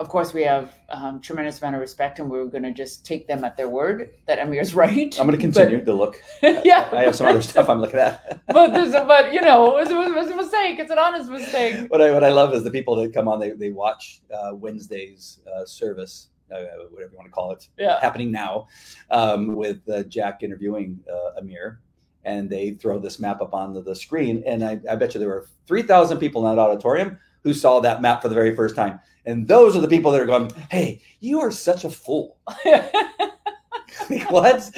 [0.00, 3.04] of course, we have um, tremendous amount of respect, and we are going to just
[3.04, 5.14] take them at their word that Amir's right.
[5.20, 6.22] I'm going to continue to look.
[6.42, 8.40] Yeah, I have some other stuff I'm looking at.
[8.46, 10.78] but there's a, but you know, it was, it was a mistake.
[10.78, 11.90] It's an honest mistake.
[11.90, 13.38] what I what I love is the people that come on.
[13.38, 18.00] They they watch uh, Wednesday's uh, service, uh, whatever you want to call it, Yeah.
[18.00, 18.68] happening now,
[19.10, 21.80] um, with uh, Jack interviewing uh, Amir,
[22.24, 25.20] and they throw this map up on the, the screen, and I, I bet you
[25.20, 28.54] there were three thousand people in that auditorium who saw that map for the very
[28.54, 31.90] first time, and those are the people that are going, "Hey, you are such a
[31.90, 32.36] fool."
[34.08, 34.70] Like, what?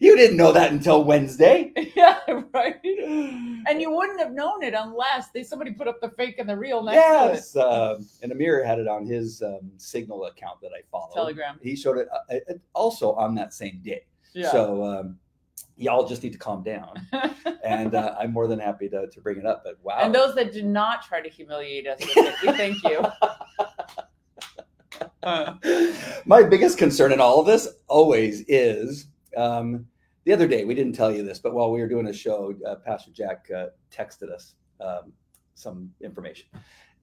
[0.00, 1.72] you didn't know that until Wednesday.
[1.94, 2.18] yeah,
[2.52, 2.76] right.
[2.84, 6.56] And you wouldn't have known it unless they somebody put up the fake and the
[6.56, 10.82] real next Yes, um, and Amir had it on his um, Signal account that I
[10.90, 11.12] follow.
[11.14, 11.58] Telegram.
[11.62, 14.04] He showed it uh, uh, also on that same day.
[14.32, 14.50] Yeah.
[14.50, 15.18] So um,
[15.80, 16.94] y'all just need to calm down,
[17.64, 19.62] and uh, I'm more than happy to, to bring it up.
[19.64, 23.04] But wow, and those that did not try to humiliate us we thank you.
[26.24, 29.86] my biggest concern in all of this always is um,
[30.24, 32.54] the other day we didn't tell you this, but while we were doing a show,
[32.66, 35.12] uh, Pastor Jack uh, texted us um,
[35.54, 36.46] some information,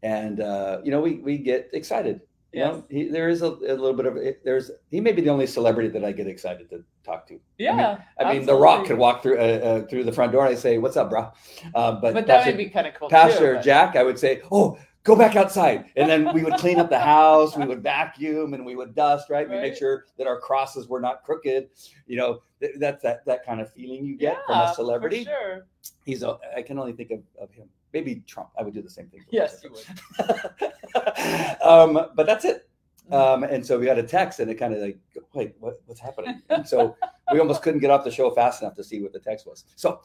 [0.04, 2.22] and uh, you know we we get excited.
[2.54, 5.30] You know, he, there is a, a little bit of there's he may be the
[5.30, 7.40] only celebrity that I get excited to talk to.
[7.58, 8.00] Yeah.
[8.20, 10.58] I mean, The Rock could walk through uh, uh, through the front door and I
[10.58, 11.32] say, "What's up, bro?"
[11.76, 13.10] Uh, but But that Pastor, would be kind of cool.
[13.10, 16.56] Pastor too, but- Jack, I would say, "Oh, go back outside," and then we would
[16.56, 19.30] clean up the house, we would vacuum, and we would dust.
[19.30, 19.48] Right?
[19.50, 21.70] We make sure that our crosses were not crooked.
[22.08, 25.26] You know, th- that's that that kind of feeling you get from a celebrity.
[25.26, 25.66] For sure.
[26.06, 27.68] He's a, I can only think of, of him.
[27.94, 28.50] Maybe Trump.
[28.58, 29.24] I would do the same thing.
[29.32, 31.62] Yes, you would.
[31.62, 32.70] um, but that's it.
[33.10, 33.44] Mm-hmm.
[33.44, 34.98] Um, and so we got a text, and it kind of like,
[35.34, 36.42] wait, what, what's happening?
[36.50, 36.96] And so
[37.32, 39.64] we almost couldn't get off the show fast enough to see what the text was.
[39.76, 40.02] So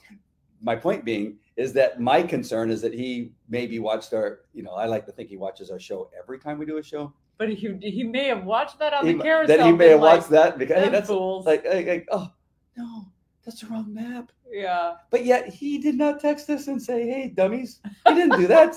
[0.63, 4.73] my point being is that my concern is that he maybe watched our, you know,
[4.73, 7.13] I like to think he watches our show every time we do a show.
[7.39, 9.57] But he, he may have watched that on He, the carousel.
[9.57, 11.45] that he may have like, watched that because hey, that's fools.
[11.45, 12.31] like, like, like, oh
[12.77, 13.07] no,
[13.45, 14.31] that's the wrong map.
[14.51, 14.95] yeah.
[15.11, 18.77] But yet he did not text us and say, "Hey, dummies," he didn't do that.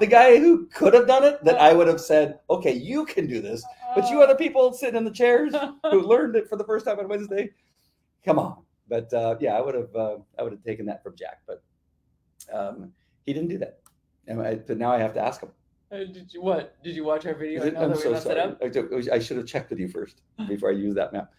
[0.00, 3.26] the guy who could have done it, that I would have said, "Okay, you can
[3.26, 5.54] do this," but you other people sitting in the chairs
[5.90, 7.50] who learned it for the first time on Wednesday,
[8.24, 8.62] come on.
[8.88, 11.62] But uh, yeah, I would have, uh, I would have taken that from Jack, but
[12.52, 12.92] um,
[13.26, 13.78] he didn't do that.
[14.26, 15.50] And I, but now I have to ask him.
[15.92, 16.80] Uh, did you what?
[16.84, 17.62] Did you watch our video?
[17.64, 18.40] It- I'm so sorry.
[18.62, 21.32] I, I should have checked with you first before I use that map.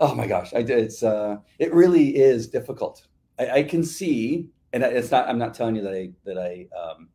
[0.00, 0.58] Oh my gosh, I.
[0.58, 3.06] It's uh, it really is difficult.
[3.38, 5.28] I, I can see, and it's not.
[5.28, 7.08] I'm not telling you that I that I um,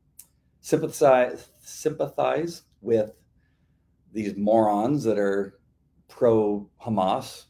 [0.59, 3.11] sympathize sympathize with
[4.11, 5.59] these morons that are
[6.09, 7.45] pro Hamas,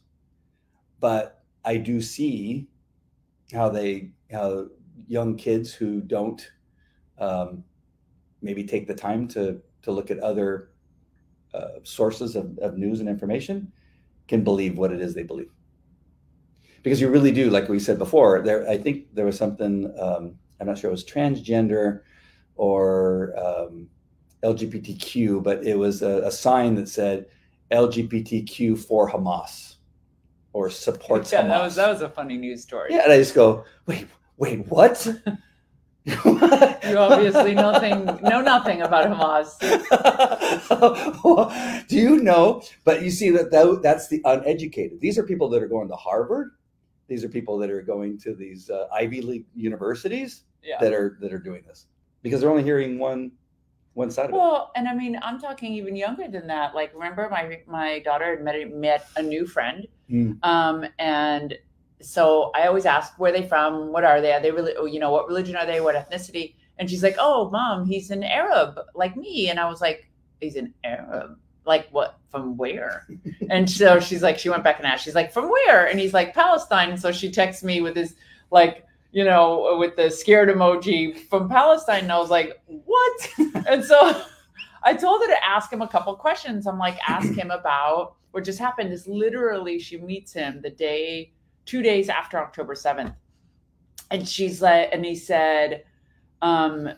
[1.00, 2.68] but I do see
[3.52, 4.68] how they how
[5.08, 6.48] young kids who don't
[7.18, 7.64] um,
[8.40, 10.70] maybe take the time to to look at other
[11.52, 13.72] uh, sources of, of news and information
[14.28, 15.50] can believe what it is they believe.
[16.82, 20.34] Because you really do like we said before there i think there was something um,
[20.60, 22.02] i'm not sure it was transgender
[22.56, 23.88] or um,
[24.42, 27.24] lgbtq but it was a, a sign that said
[27.70, 29.76] lgbtq for hamas
[30.52, 32.92] or supports yeah, hamas that was that was a funny news story.
[32.92, 34.06] yeah and i just go wait
[34.36, 35.08] wait what
[36.06, 39.58] You obviously nothing know nothing about Hamas.
[41.88, 42.62] Do you know?
[42.84, 45.00] But you see that tho- that's the uneducated.
[45.00, 46.50] These are people that are going to Harvard.
[47.08, 50.76] These are people that are going to these uh, Ivy League universities Yeah.
[50.80, 51.86] that are that are doing this
[52.22, 53.32] because they're only hearing one
[53.94, 54.34] one side of it.
[54.34, 56.74] Well, and I mean, I'm talking even younger than that.
[56.74, 60.32] Like, remember, my my daughter had met met a new friend, Hmm.
[60.42, 61.54] um, and
[62.04, 64.32] so I always ask where they from, what are they?
[64.32, 65.80] Are they really, oh, you know, what religion are they?
[65.80, 66.54] What ethnicity?
[66.78, 70.08] And she's like, "Oh, mom, he's an Arab like me." And I was like,
[70.40, 72.18] "He's an Arab." Like what?
[72.30, 73.06] From where?
[73.50, 75.04] and so she's like, she went back and asked.
[75.04, 78.16] She's like, "From where?" And he's like, "Palestine." And so she texts me with his
[78.50, 82.02] like, you know, with the scared emoji from Palestine.
[82.04, 83.28] And I was like, what?
[83.66, 84.22] and so
[84.82, 86.66] I told her to ask him a couple questions.
[86.66, 88.92] I'm like, ask him about what just happened.
[88.92, 91.32] Is literally she meets him the day,
[91.66, 93.14] two days after October 7th.
[94.10, 95.84] And she's like, and he said,
[96.42, 96.90] um,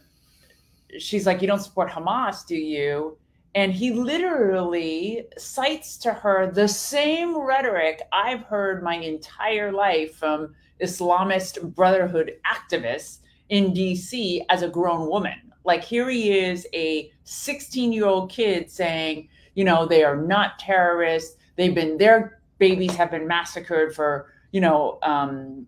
[0.99, 3.17] she's like, you don't support Hamas, do you?
[3.55, 10.55] And he literally cites to her the same rhetoric I've heard my entire life from
[10.83, 15.53] Islamist Brotherhood activists in DC as a grown woman.
[15.65, 20.59] Like, here he is, a 16 year old kid saying, you know, they are not
[20.59, 21.37] terrorists.
[21.57, 25.67] They've been, their babies have been massacred for, you know, um,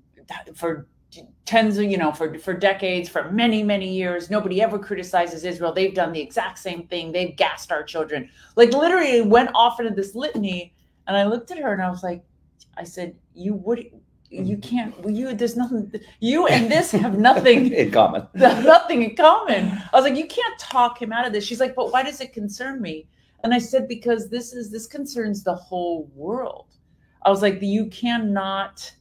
[0.55, 0.87] for
[1.47, 5.73] tens of you know for for decades for many many years nobody ever criticizes israel.
[5.73, 7.13] They've done the exact same thing.
[7.13, 8.29] They've gassed our children.
[8.57, 10.75] Like literally went off into this litany
[11.07, 12.23] and i looked at her and i was like
[12.77, 13.91] i said you would
[14.29, 14.61] you mm-hmm.
[14.61, 18.29] can't you there's nothing you and this have nothing in common.
[18.35, 19.71] nothing in common.
[19.71, 21.45] I was like you can't talk him out of this.
[21.45, 23.09] She's like but why does it concern me?
[23.45, 26.67] And i said because this is this concerns the whole world
[27.29, 28.93] i was like you cannot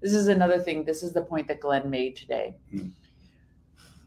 [0.00, 0.84] this is another thing.
[0.84, 2.56] This is the point that Glenn made today.
[2.72, 2.92] Mm.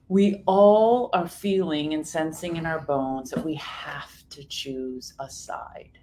[0.08, 5.30] We all are feeling and sensing in our bones that we have to choose a
[5.30, 6.00] side.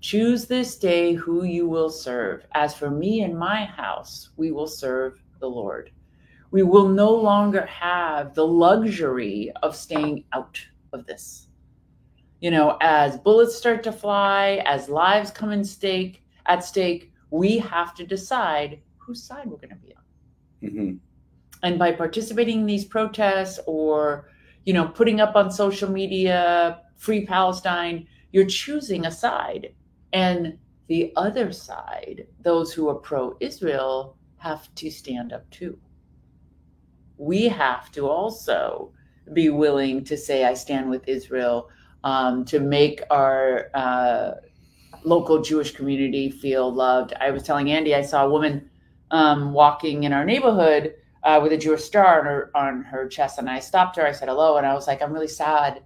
[0.00, 2.46] Choose this day who you will serve.
[2.54, 5.90] As for me and my house, we will serve the Lord.
[6.50, 10.60] We will no longer have the luxury of staying out
[10.92, 11.48] of this.
[12.40, 17.56] You know, as bullets start to fly, as lives come in stake at stake, we
[17.56, 20.70] have to decide whose side we're going to be on.
[20.70, 20.96] Mm-hmm.
[21.62, 24.28] And by participating in these protests or,
[24.66, 29.72] you know, putting up on social media, free Palestine, you're choosing a side.
[30.12, 35.78] And the other side, those who are pro Israel, have to stand up too.
[37.16, 38.92] We have to also
[39.32, 41.70] be willing to say, I stand with Israel,
[42.04, 44.32] um, to make our uh,
[45.04, 47.14] local Jewish community feel loved.
[47.20, 48.70] I was telling Andy, I saw a woman
[49.10, 53.38] um, walking in our neighborhood uh, with a Jewish star on her on her chest,
[53.38, 54.06] and I stopped her.
[54.06, 55.82] I said hello, and I was like, "I'm really sad.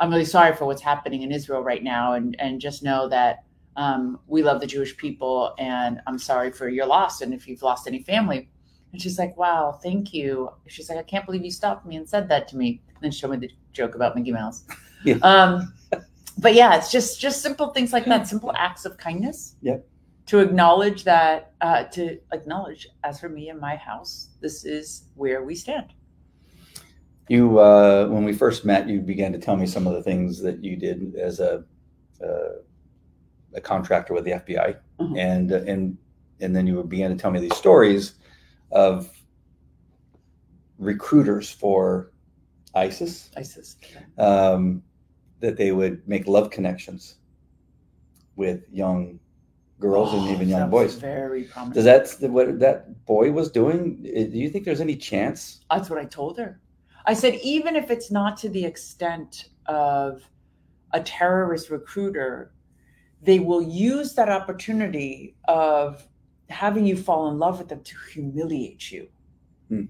[0.00, 3.44] I'm really sorry for what's happening in Israel right now, and and just know that
[3.76, 7.62] um, we love the Jewish people, and I'm sorry for your loss, and if you've
[7.62, 8.48] lost any family."
[8.92, 12.08] And she's like, "Wow, thank you." She's like, "I can't believe you stopped me and
[12.08, 14.64] said that to me." And then showed me the joke about Mickey Mouse.
[15.04, 15.16] Yeah.
[15.22, 15.74] Um,
[16.38, 19.56] but yeah, it's just just simple things like that, simple acts of kindness.
[19.62, 19.86] Yep.
[20.26, 25.44] To acknowledge that uh, to acknowledge as for me and my house this is where
[25.44, 25.92] we stand.
[27.28, 30.40] You uh, when we first met you began to tell me some of the things
[30.40, 31.64] that you did as a
[32.22, 32.60] uh,
[33.54, 35.16] a contractor with the fbi mm-hmm.
[35.16, 35.96] and and
[36.40, 38.14] and then you began to tell me these stories
[38.72, 39.08] of
[40.78, 42.10] recruiters for
[42.74, 43.30] isis.
[43.36, 43.76] Isis.
[44.18, 44.82] Um,
[45.40, 47.16] that they would make love connections
[48.36, 49.18] with young
[49.78, 50.94] girls oh, and even young boys.
[50.94, 51.84] Very promising.
[51.84, 54.02] Does that what that boy was doing?
[54.02, 55.60] Do you think there's any chance?
[55.70, 56.60] That's what I told her.
[57.06, 60.22] I said even if it's not to the extent of
[60.92, 62.54] a terrorist recruiter,
[63.20, 66.06] they will use that opportunity of
[66.48, 69.08] having you fall in love with them to humiliate you.
[69.68, 69.84] Hmm.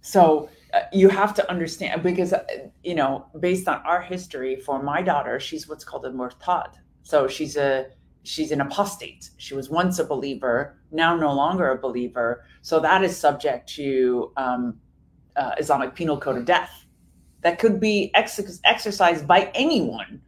[0.00, 0.48] So
[0.92, 2.44] you have to understand because uh,
[2.82, 6.70] you know based on our history for my daughter she's what's called a murtad
[7.02, 7.86] so she's a
[8.28, 9.30] she's an apostate.
[9.38, 12.44] She was once a believer, now no longer a believer.
[12.60, 14.78] So that is subject to um,
[15.36, 16.84] uh, Islamic Penal Code of death.
[17.40, 20.20] That could be ex- exercised by anyone.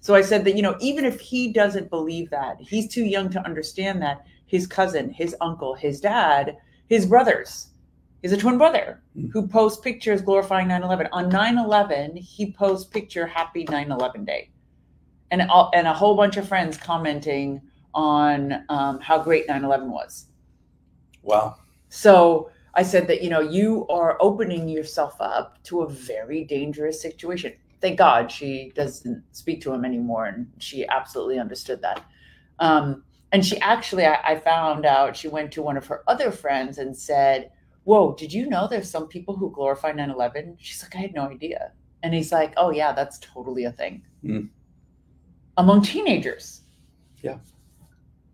[0.00, 3.30] So I said that, you know, even if he doesn't believe that, he's too young
[3.30, 6.56] to understand that his cousin, his uncle, his dad,
[6.88, 7.68] his brothers,
[8.22, 9.30] he's a twin brother mm.
[9.32, 11.08] who posts pictures glorifying 9 11.
[11.12, 14.50] On 9 11, he posts picture happy 9 11 day
[15.30, 15.42] and
[15.74, 17.60] and a whole bunch of friends commenting
[17.94, 20.26] on um, how great 9/11 was.
[21.22, 21.56] Wow.
[21.88, 27.00] So I said that you know you are opening yourself up to a very dangerous
[27.00, 27.54] situation.
[27.80, 32.04] Thank God she doesn't speak to him anymore, and she absolutely understood that.
[32.58, 36.32] Um, and she actually, I, I found out she went to one of her other
[36.32, 37.50] friends and said,
[37.88, 41.24] "Whoa, did you know there's some people who glorify 9/11?" She's like, "I had no
[41.36, 41.72] idea."
[42.02, 44.48] And he's like, "Oh yeah, that's totally a thing." Mm
[45.58, 46.62] among teenagers.
[47.20, 47.38] Yeah.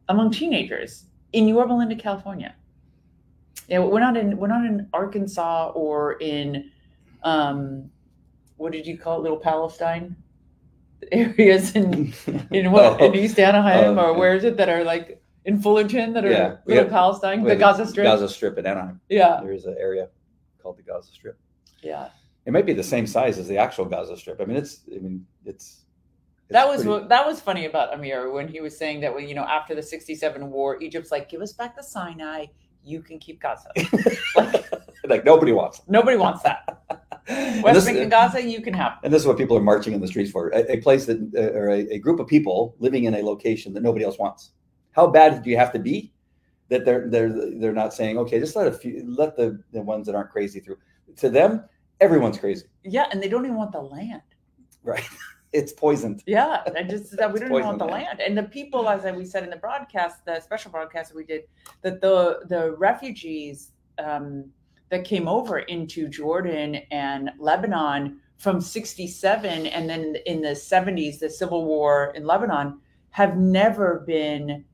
[0.08, 2.54] Among teenagers in Yorba Linda, California.
[3.66, 6.70] Yeah, we're not in we're not in Arkansas or in
[7.22, 7.90] um,
[8.58, 10.14] what did you call it, Little Palestine?
[11.12, 12.12] Areas in
[12.50, 15.60] in what oh, in East Anaheim oh, or where is it that are like in
[15.60, 18.04] Fullerton that are yeah, Little Palestine, the Gaza Strip.
[18.04, 19.00] Gaza Strip in Anaheim.
[19.08, 19.40] Yeah.
[19.42, 20.08] There's an area.
[20.62, 21.38] called the Gaza Strip.
[21.82, 22.08] Yeah.
[22.46, 24.40] It might be the same size as the actual Gaza Strip.
[24.40, 24.80] I mean, it's.
[24.94, 25.84] I mean, it's.
[26.48, 29.28] it's That was pretty- that was funny about Amir when he was saying that when
[29.28, 32.46] you know after the '67 war, Egypt's like, give us back the Sinai,
[32.82, 33.70] you can keep Gaza.
[34.36, 34.70] like
[35.06, 35.78] like nobody wants.
[35.78, 35.84] it.
[35.88, 36.82] nobody wants that.
[37.62, 38.98] West Bank and Gaza, you can have.
[39.02, 41.18] And this is what people are marching in the streets for: a, a place that,
[41.34, 44.52] uh, or a, a group of people living in a location that nobody else wants.
[44.94, 46.12] How bad do you have to be
[46.68, 47.30] that they're they're
[47.60, 50.60] they're not saying, okay, just let a few, let the the ones that aren't crazy
[50.60, 50.78] through.
[51.16, 51.64] To them,
[52.00, 54.22] everyone's crazy, Yeah, and they don't even want the land.
[54.82, 55.04] right?
[55.52, 56.20] It's poisoned.
[56.26, 58.20] Yeah, I just that we don't even want the poison land.
[58.20, 61.42] And the people, as we said in the broadcast, the special broadcast that we did,
[61.82, 63.70] that the the refugees
[64.00, 64.50] um,
[64.90, 71.30] that came over into Jordan and Lebanon from '67, and then in the '70s, the
[71.30, 72.80] civil war in Lebanon,
[73.10, 74.64] have never been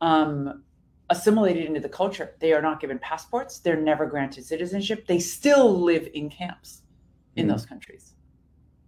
[0.00, 0.62] um,
[1.10, 2.34] assimilated into the culture.
[2.40, 3.58] They are not given passports.
[3.58, 5.06] They're never granted citizenship.
[5.06, 6.82] They still live in camps
[7.36, 7.50] in Mhm.
[7.50, 8.14] those countries.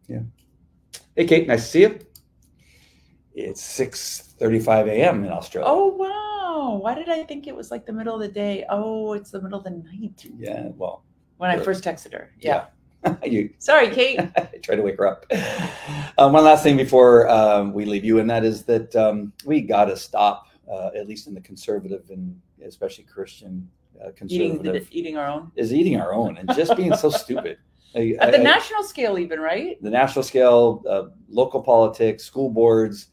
[0.07, 0.21] Yeah.
[1.17, 1.99] Hey, Kate, nice to see you.
[3.35, 5.25] It's six thirty-five a.m.
[5.25, 5.69] in Australia.
[5.71, 6.79] Oh wow!
[6.79, 8.65] Why did I think it was like the middle of the day?
[8.69, 10.69] Oh, it's the middle of the night yeah.
[10.77, 11.05] Well,
[11.37, 12.33] when I first texted her.
[12.39, 12.67] Yeah.
[13.25, 14.19] you Sorry, Kate.
[14.37, 15.25] I tried to wake her up.
[16.19, 19.63] Um, one last thing before um, we leave you, and that is that um, we
[19.63, 23.69] got to stop, uh, at least in the conservative and especially Christian
[24.05, 27.59] uh, eating the, eating our own is eating our own and just being so stupid.
[27.95, 29.83] I- at the I- national scale, even right?
[29.83, 33.09] the national scale, uh, local politics, school boards,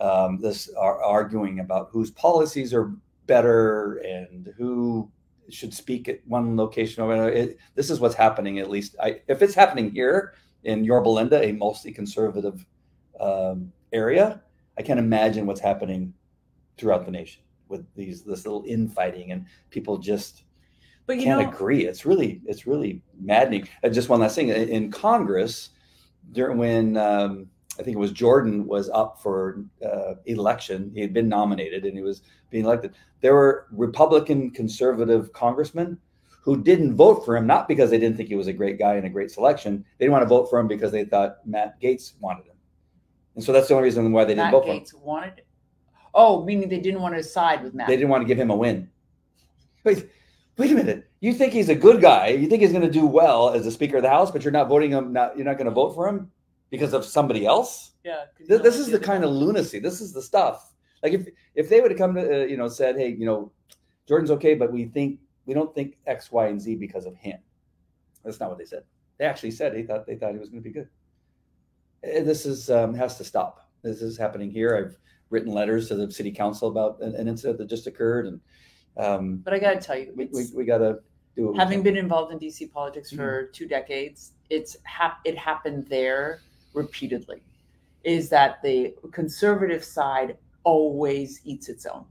[0.00, 2.92] um, this are arguing about whose policies are
[3.26, 5.10] better and who
[5.50, 7.32] should speak at one location or another.
[7.32, 8.58] It, this is what's happening.
[8.58, 10.34] At least, I, if it's happening here
[10.64, 12.64] in Yorba Linda, a mostly conservative
[13.20, 14.40] um, area,
[14.78, 16.14] I can't imagine what's happening
[16.82, 20.42] throughout the nation with these this little infighting and people just
[21.06, 21.86] But you can't know, agree.
[21.86, 23.68] It's really it's really maddening.
[23.84, 25.70] Uh, just one last thing in Congress,
[26.32, 27.46] during when um,
[27.78, 31.96] I think it was Jordan was up for uh, election, he had been nominated and
[31.96, 32.94] he was being elected.
[33.20, 35.98] There were Republican conservative congressmen
[36.42, 38.94] who didn't vote for him not because they didn't think he was a great guy
[38.96, 39.84] and a great selection.
[39.96, 42.56] They didn't want to vote for him because they thought Matt Gaetz wanted him,
[43.36, 44.80] and so that's the only reason why they didn't vote for him.
[44.80, 45.41] Gaetz wanted.
[46.14, 46.18] It.
[46.18, 47.88] Oh, meaning they didn't want to side with Matt.
[47.88, 48.88] They didn't want to give him a win.
[49.84, 50.08] Wait,
[50.58, 51.08] wait a minute.
[51.20, 52.28] You think he's a good guy?
[52.28, 54.52] You think he's going to do well as the Speaker of the House, but you're
[54.52, 55.12] not voting him.
[55.12, 56.30] Not you're not going to vote for him
[56.70, 57.92] because of somebody else.
[58.04, 58.24] yeah.
[58.38, 59.78] 'cause Th- you This is the kind of lunacy.
[59.78, 60.72] This is the stuff.
[61.02, 63.50] Like if if they would have come to uh, you know said, hey, you know,
[64.08, 67.38] Jordan's okay, but we think we don't think X, Y, and Z because of him.
[68.24, 68.84] That's not what they said.
[69.18, 70.88] They actually said they thought they thought he was going to be good.
[72.04, 73.68] Uh, This is um, has to stop.
[73.82, 74.76] This is happening here.
[74.76, 74.96] I've
[75.32, 78.40] written letters to the city council about an, an incident that just occurred, and
[78.98, 81.00] um, But I got to tell you, we, we, we got to
[81.34, 83.16] do having been involved in DC politics Mm-hmm.
[83.18, 86.40] for two decades, it's hap- it happened there
[86.74, 87.42] repeatedly.
[88.04, 92.04] Is that the conservative side always eats its own?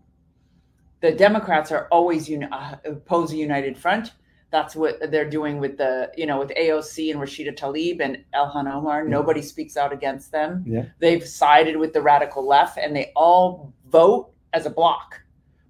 [1.01, 4.13] The Democrats are always uni- uh, oppose a united front.
[4.51, 8.71] That's what they're doing with the you know with AOC and Rashida Tlaib and Ilhan
[8.71, 9.03] Omar.
[9.03, 9.09] Yeah.
[9.09, 10.63] Nobody speaks out against them.
[10.67, 10.85] Yeah.
[10.99, 15.21] They've sided with the radical left, and they all vote as a block.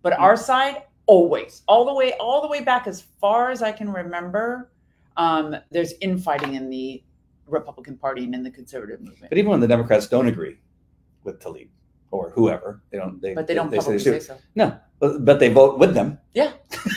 [0.01, 3.71] But our side always all the way all the way back as far as i
[3.71, 4.71] can remember
[5.17, 7.03] um, there's infighting in the
[7.47, 10.57] republican party and in the conservative movement But even when the Democrats don't agree
[11.25, 11.67] with Tlaib
[12.12, 13.22] or whoever, they don't.
[13.22, 14.22] They, but they don't say publicly should.
[14.22, 16.20] say so No, but, but they vote with them.
[16.34, 16.53] Yeah.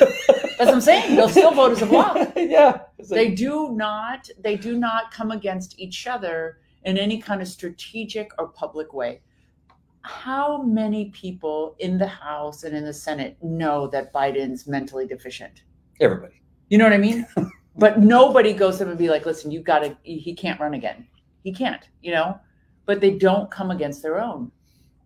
[0.57, 2.79] that's what i'm saying they'll still vote as a block yeah.
[2.99, 7.49] Like- they do not they do not come against each other in any kind of
[7.49, 9.21] strategic or public way
[10.03, 15.65] how many people in the house and in the senate know that biden's mentally deficient
[16.01, 16.41] everybody.
[16.69, 17.27] You know what I mean?
[17.77, 21.07] but nobody goes him and be like, listen, you've got to, he can't run again.
[21.43, 22.39] He can't, you know?
[22.87, 24.51] But they don't come against their own.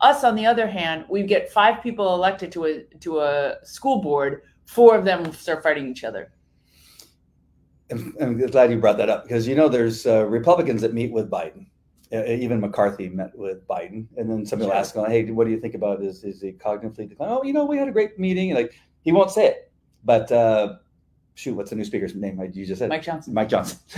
[0.01, 4.01] Us, on the other hand, we get five people elected to a to a school
[4.01, 6.33] board, four of them start fighting each other.
[7.91, 11.13] I'm, I'm glad you brought that up because you know there's uh, Republicans that meet
[11.13, 11.67] with Biden.
[12.11, 15.51] Uh, even McCarthy met with Biden, and then somebody will ask him, "Hey, what do
[15.51, 18.19] you think about is is he cognitively declined?" Oh, you know, we had a great
[18.19, 18.55] meeting.
[18.55, 19.73] Like he won't say it,
[20.05, 20.77] but uh,
[21.39, 22.41] shoot, what's the new speaker's name?
[22.53, 23.33] You just said Mike Johnson.
[23.33, 23.79] Mike Johnson.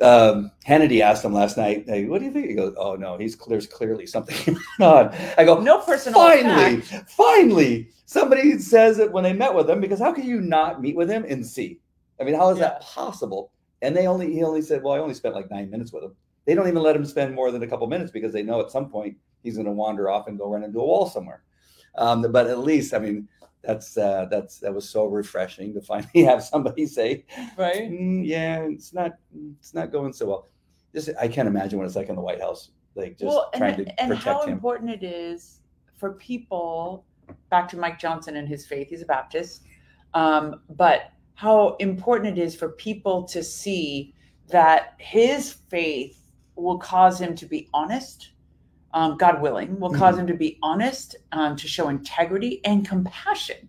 [0.00, 3.16] um, Hannity asked him last night, hey, "What do you think?" He goes, "Oh no,
[3.16, 4.36] he's there's clearly something
[4.78, 7.08] going on." I go, No personal finally, attack.
[7.08, 10.96] finally, somebody says it when they met with him because how can you not meet
[10.96, 11.78] with him and see?
[12.20, 13.52] I mean, how is that possible?
[13.80, 16.16] And they only he only said, "Well, I only spent like nine minutes with him."
[16.44, 18.72] They don't even let him spend more than a couple minutes because they know at
[18.72, 21.42] some point he's going to wander off and go run into a wall somewhere.
[21.96, 23.28] Um, but at least, I mean,
[23.62, 27.24] that's uh, that's that was so refreshing to finally have somebody say,
[27.56, 27.90] Right.
[27.90, 29.12] "Mm, yeah, it's not
[29.58, 30.46] it's not going so well.
[30.94, 33.74] Just I can't imagine what it's like in the White House, like just well, trying
[33.74, 34.52] and, to and protect how him.
[34.52, 35.60] important it is
[35.96, 37.04] for people
[37.50, 38.88] back to Mike Johnson and his faith.
[38.90, 39.62] He's a Baptist,
[40.14, 44.14] um, but how important it is for people to see
[44.48, 46.18] that his faith
[46.56, 48.31] will cause him to be honest.
[48.94, 53.68] Um, God willing, will cause him to be honest, um, to show integrity and compassion.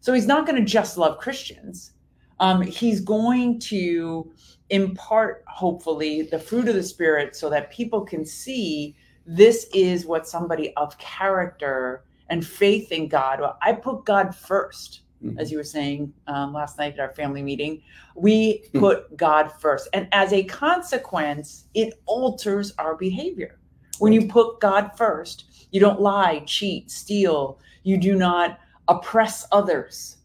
[0.00, 1.92] So he's not going to just love Christians.
[2.40, 4.32] Um, he's going to
[4.70, 10.26] impart, hopefully, the fruit of the Spirit so that people can see this is what
[10.26, 13.40] somebody of character and faith in God.
[13.40, 15.38] Well, I put God first, Mhm.
[15.38, 17.80] as you were saying um, last night at our family meeting.
[18.16, 18.78] We Hmm.
[18.80, 19.88] put God first.
[19.92, 23.58] And as a consequence, it alters our behavior.
[23.98, 30.18] When you put God first, you don't lie, cheat, steal, you do not oppress others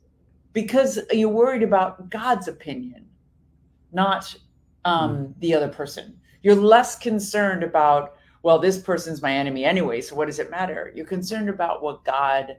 [0.54, 3.06] because you're worried about God's opinion,
[3.92, 4.36] not
[4.86, 6.20] um, the other person.
[6.42, 10.92] You're less concerned about, well, this person's my enemy anyway, so what does it matter?
[10.96, 12.58] You're concerned about what God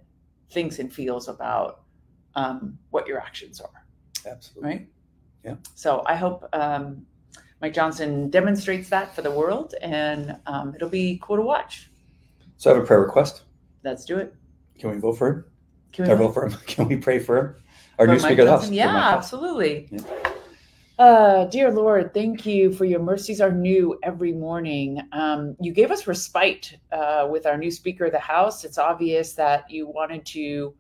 [0.51, 1.83] thinks and feels about
[2.35, 3.85] um, what your actions are,
[4.27, 4.71] Absolutely.
[4.71, 4.89] right?
[5.45, 5.55] Yeah.
[5.75, 7.07] So I hope um,
[7.61, 11.91] Mike Johnson demonstrates that for the world, and um, it'll be cool to watch.
[12.57, 13.43] So I have a prayer request.
[13.85, 14.35] Let's do it.
[14.79, 15.45] Can we vote for him?
[15.93, 16.53] Can we, vote for him?
[16.67, 17.55] Can we pray for him?
[17.99, 18.71] Our For new Mike Speaker of the House.
[18.71, 19.89] Yeah, absolutely.
[19.91, 20.01] Yeah.
[20.99, 25.01] Uh, dear Lord, thank you for your mercies are new every morning.
[25.13, 28.65] Um, you gave us respite uh, with our new Speaker of the House.
[28.65, 30.75] It's obvious that you wanted to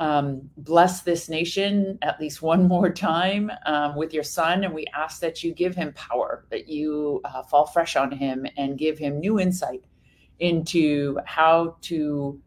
[0.00, 4.64] um, bless this nation at least one more time um, with your son.
[4.64, 8.46] And we ask that you give him power, that you uh, fall fresh on him
[8.56, 9.84] and give him new insight
[10.38, 12.40] into how to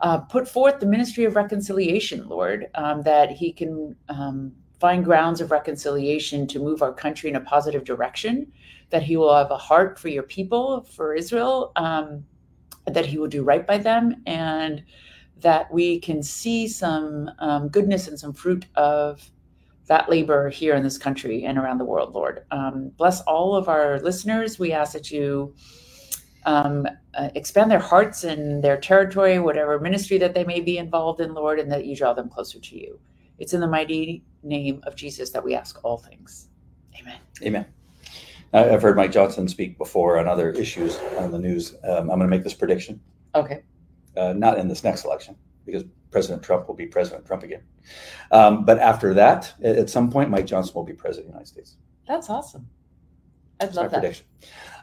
[0.00, 5.40] uh, put forth the ministry of reconciliation, Lord, um, that he can um, find grounds
[5.40, 8.50] of reconciliation to move our country in a positive direction,
[8.88, 12.24] that he will have a heart for your people, for Israel, um,
[12.86, 14.82] that he will do right by them, and
[15.40, 19.30] that we can see some um, goodness and some fruit of
[19.86, 22.44] that labor here in this country and around the world, Lord.
[22.50, 24.58] Um, bless all of our listeners.
[24.58, 25.54] We ask that you
[26.46, 31.20] um, uh, expand their hearts and their territory, whatever ministry that they may be involved
[31.20, 33.00] in, Lord, and that you draw them closer to you.
[33.38, 36.48] It's in the mighty name of Jesus that we ask all things.
[36.98, 37.18] Amen.
[37.42, 37.66] Amen.
[38.52, 41.74] I've heard Mike Johnson speak before on other issues on the news.
[41.84, 43.00] Um, I'm going to make this prediction,
[43.34, 43.62] Okay.
[44.16, 45.36] Uh, not in this next election,
[45.66, 47.62] because President Trump will be President Trump again.
[48.32, 51.48] Um, but after that, at some point, Mike Johnson will be President of the United
[51.48, 51.76] States.
[52.06, 52.68] That's awesome.
[53.60, 54.00] I'd That's my love that.
[54.00, 54.26] prediction.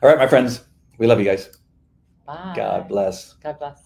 [0.01, 0.63] All right, my friends,
[0.97, 1.49] we love you guys.
[2.25, 2.53] Bye.
[2.55, 3.33] God bless.
[3.35, 3.81] God bless.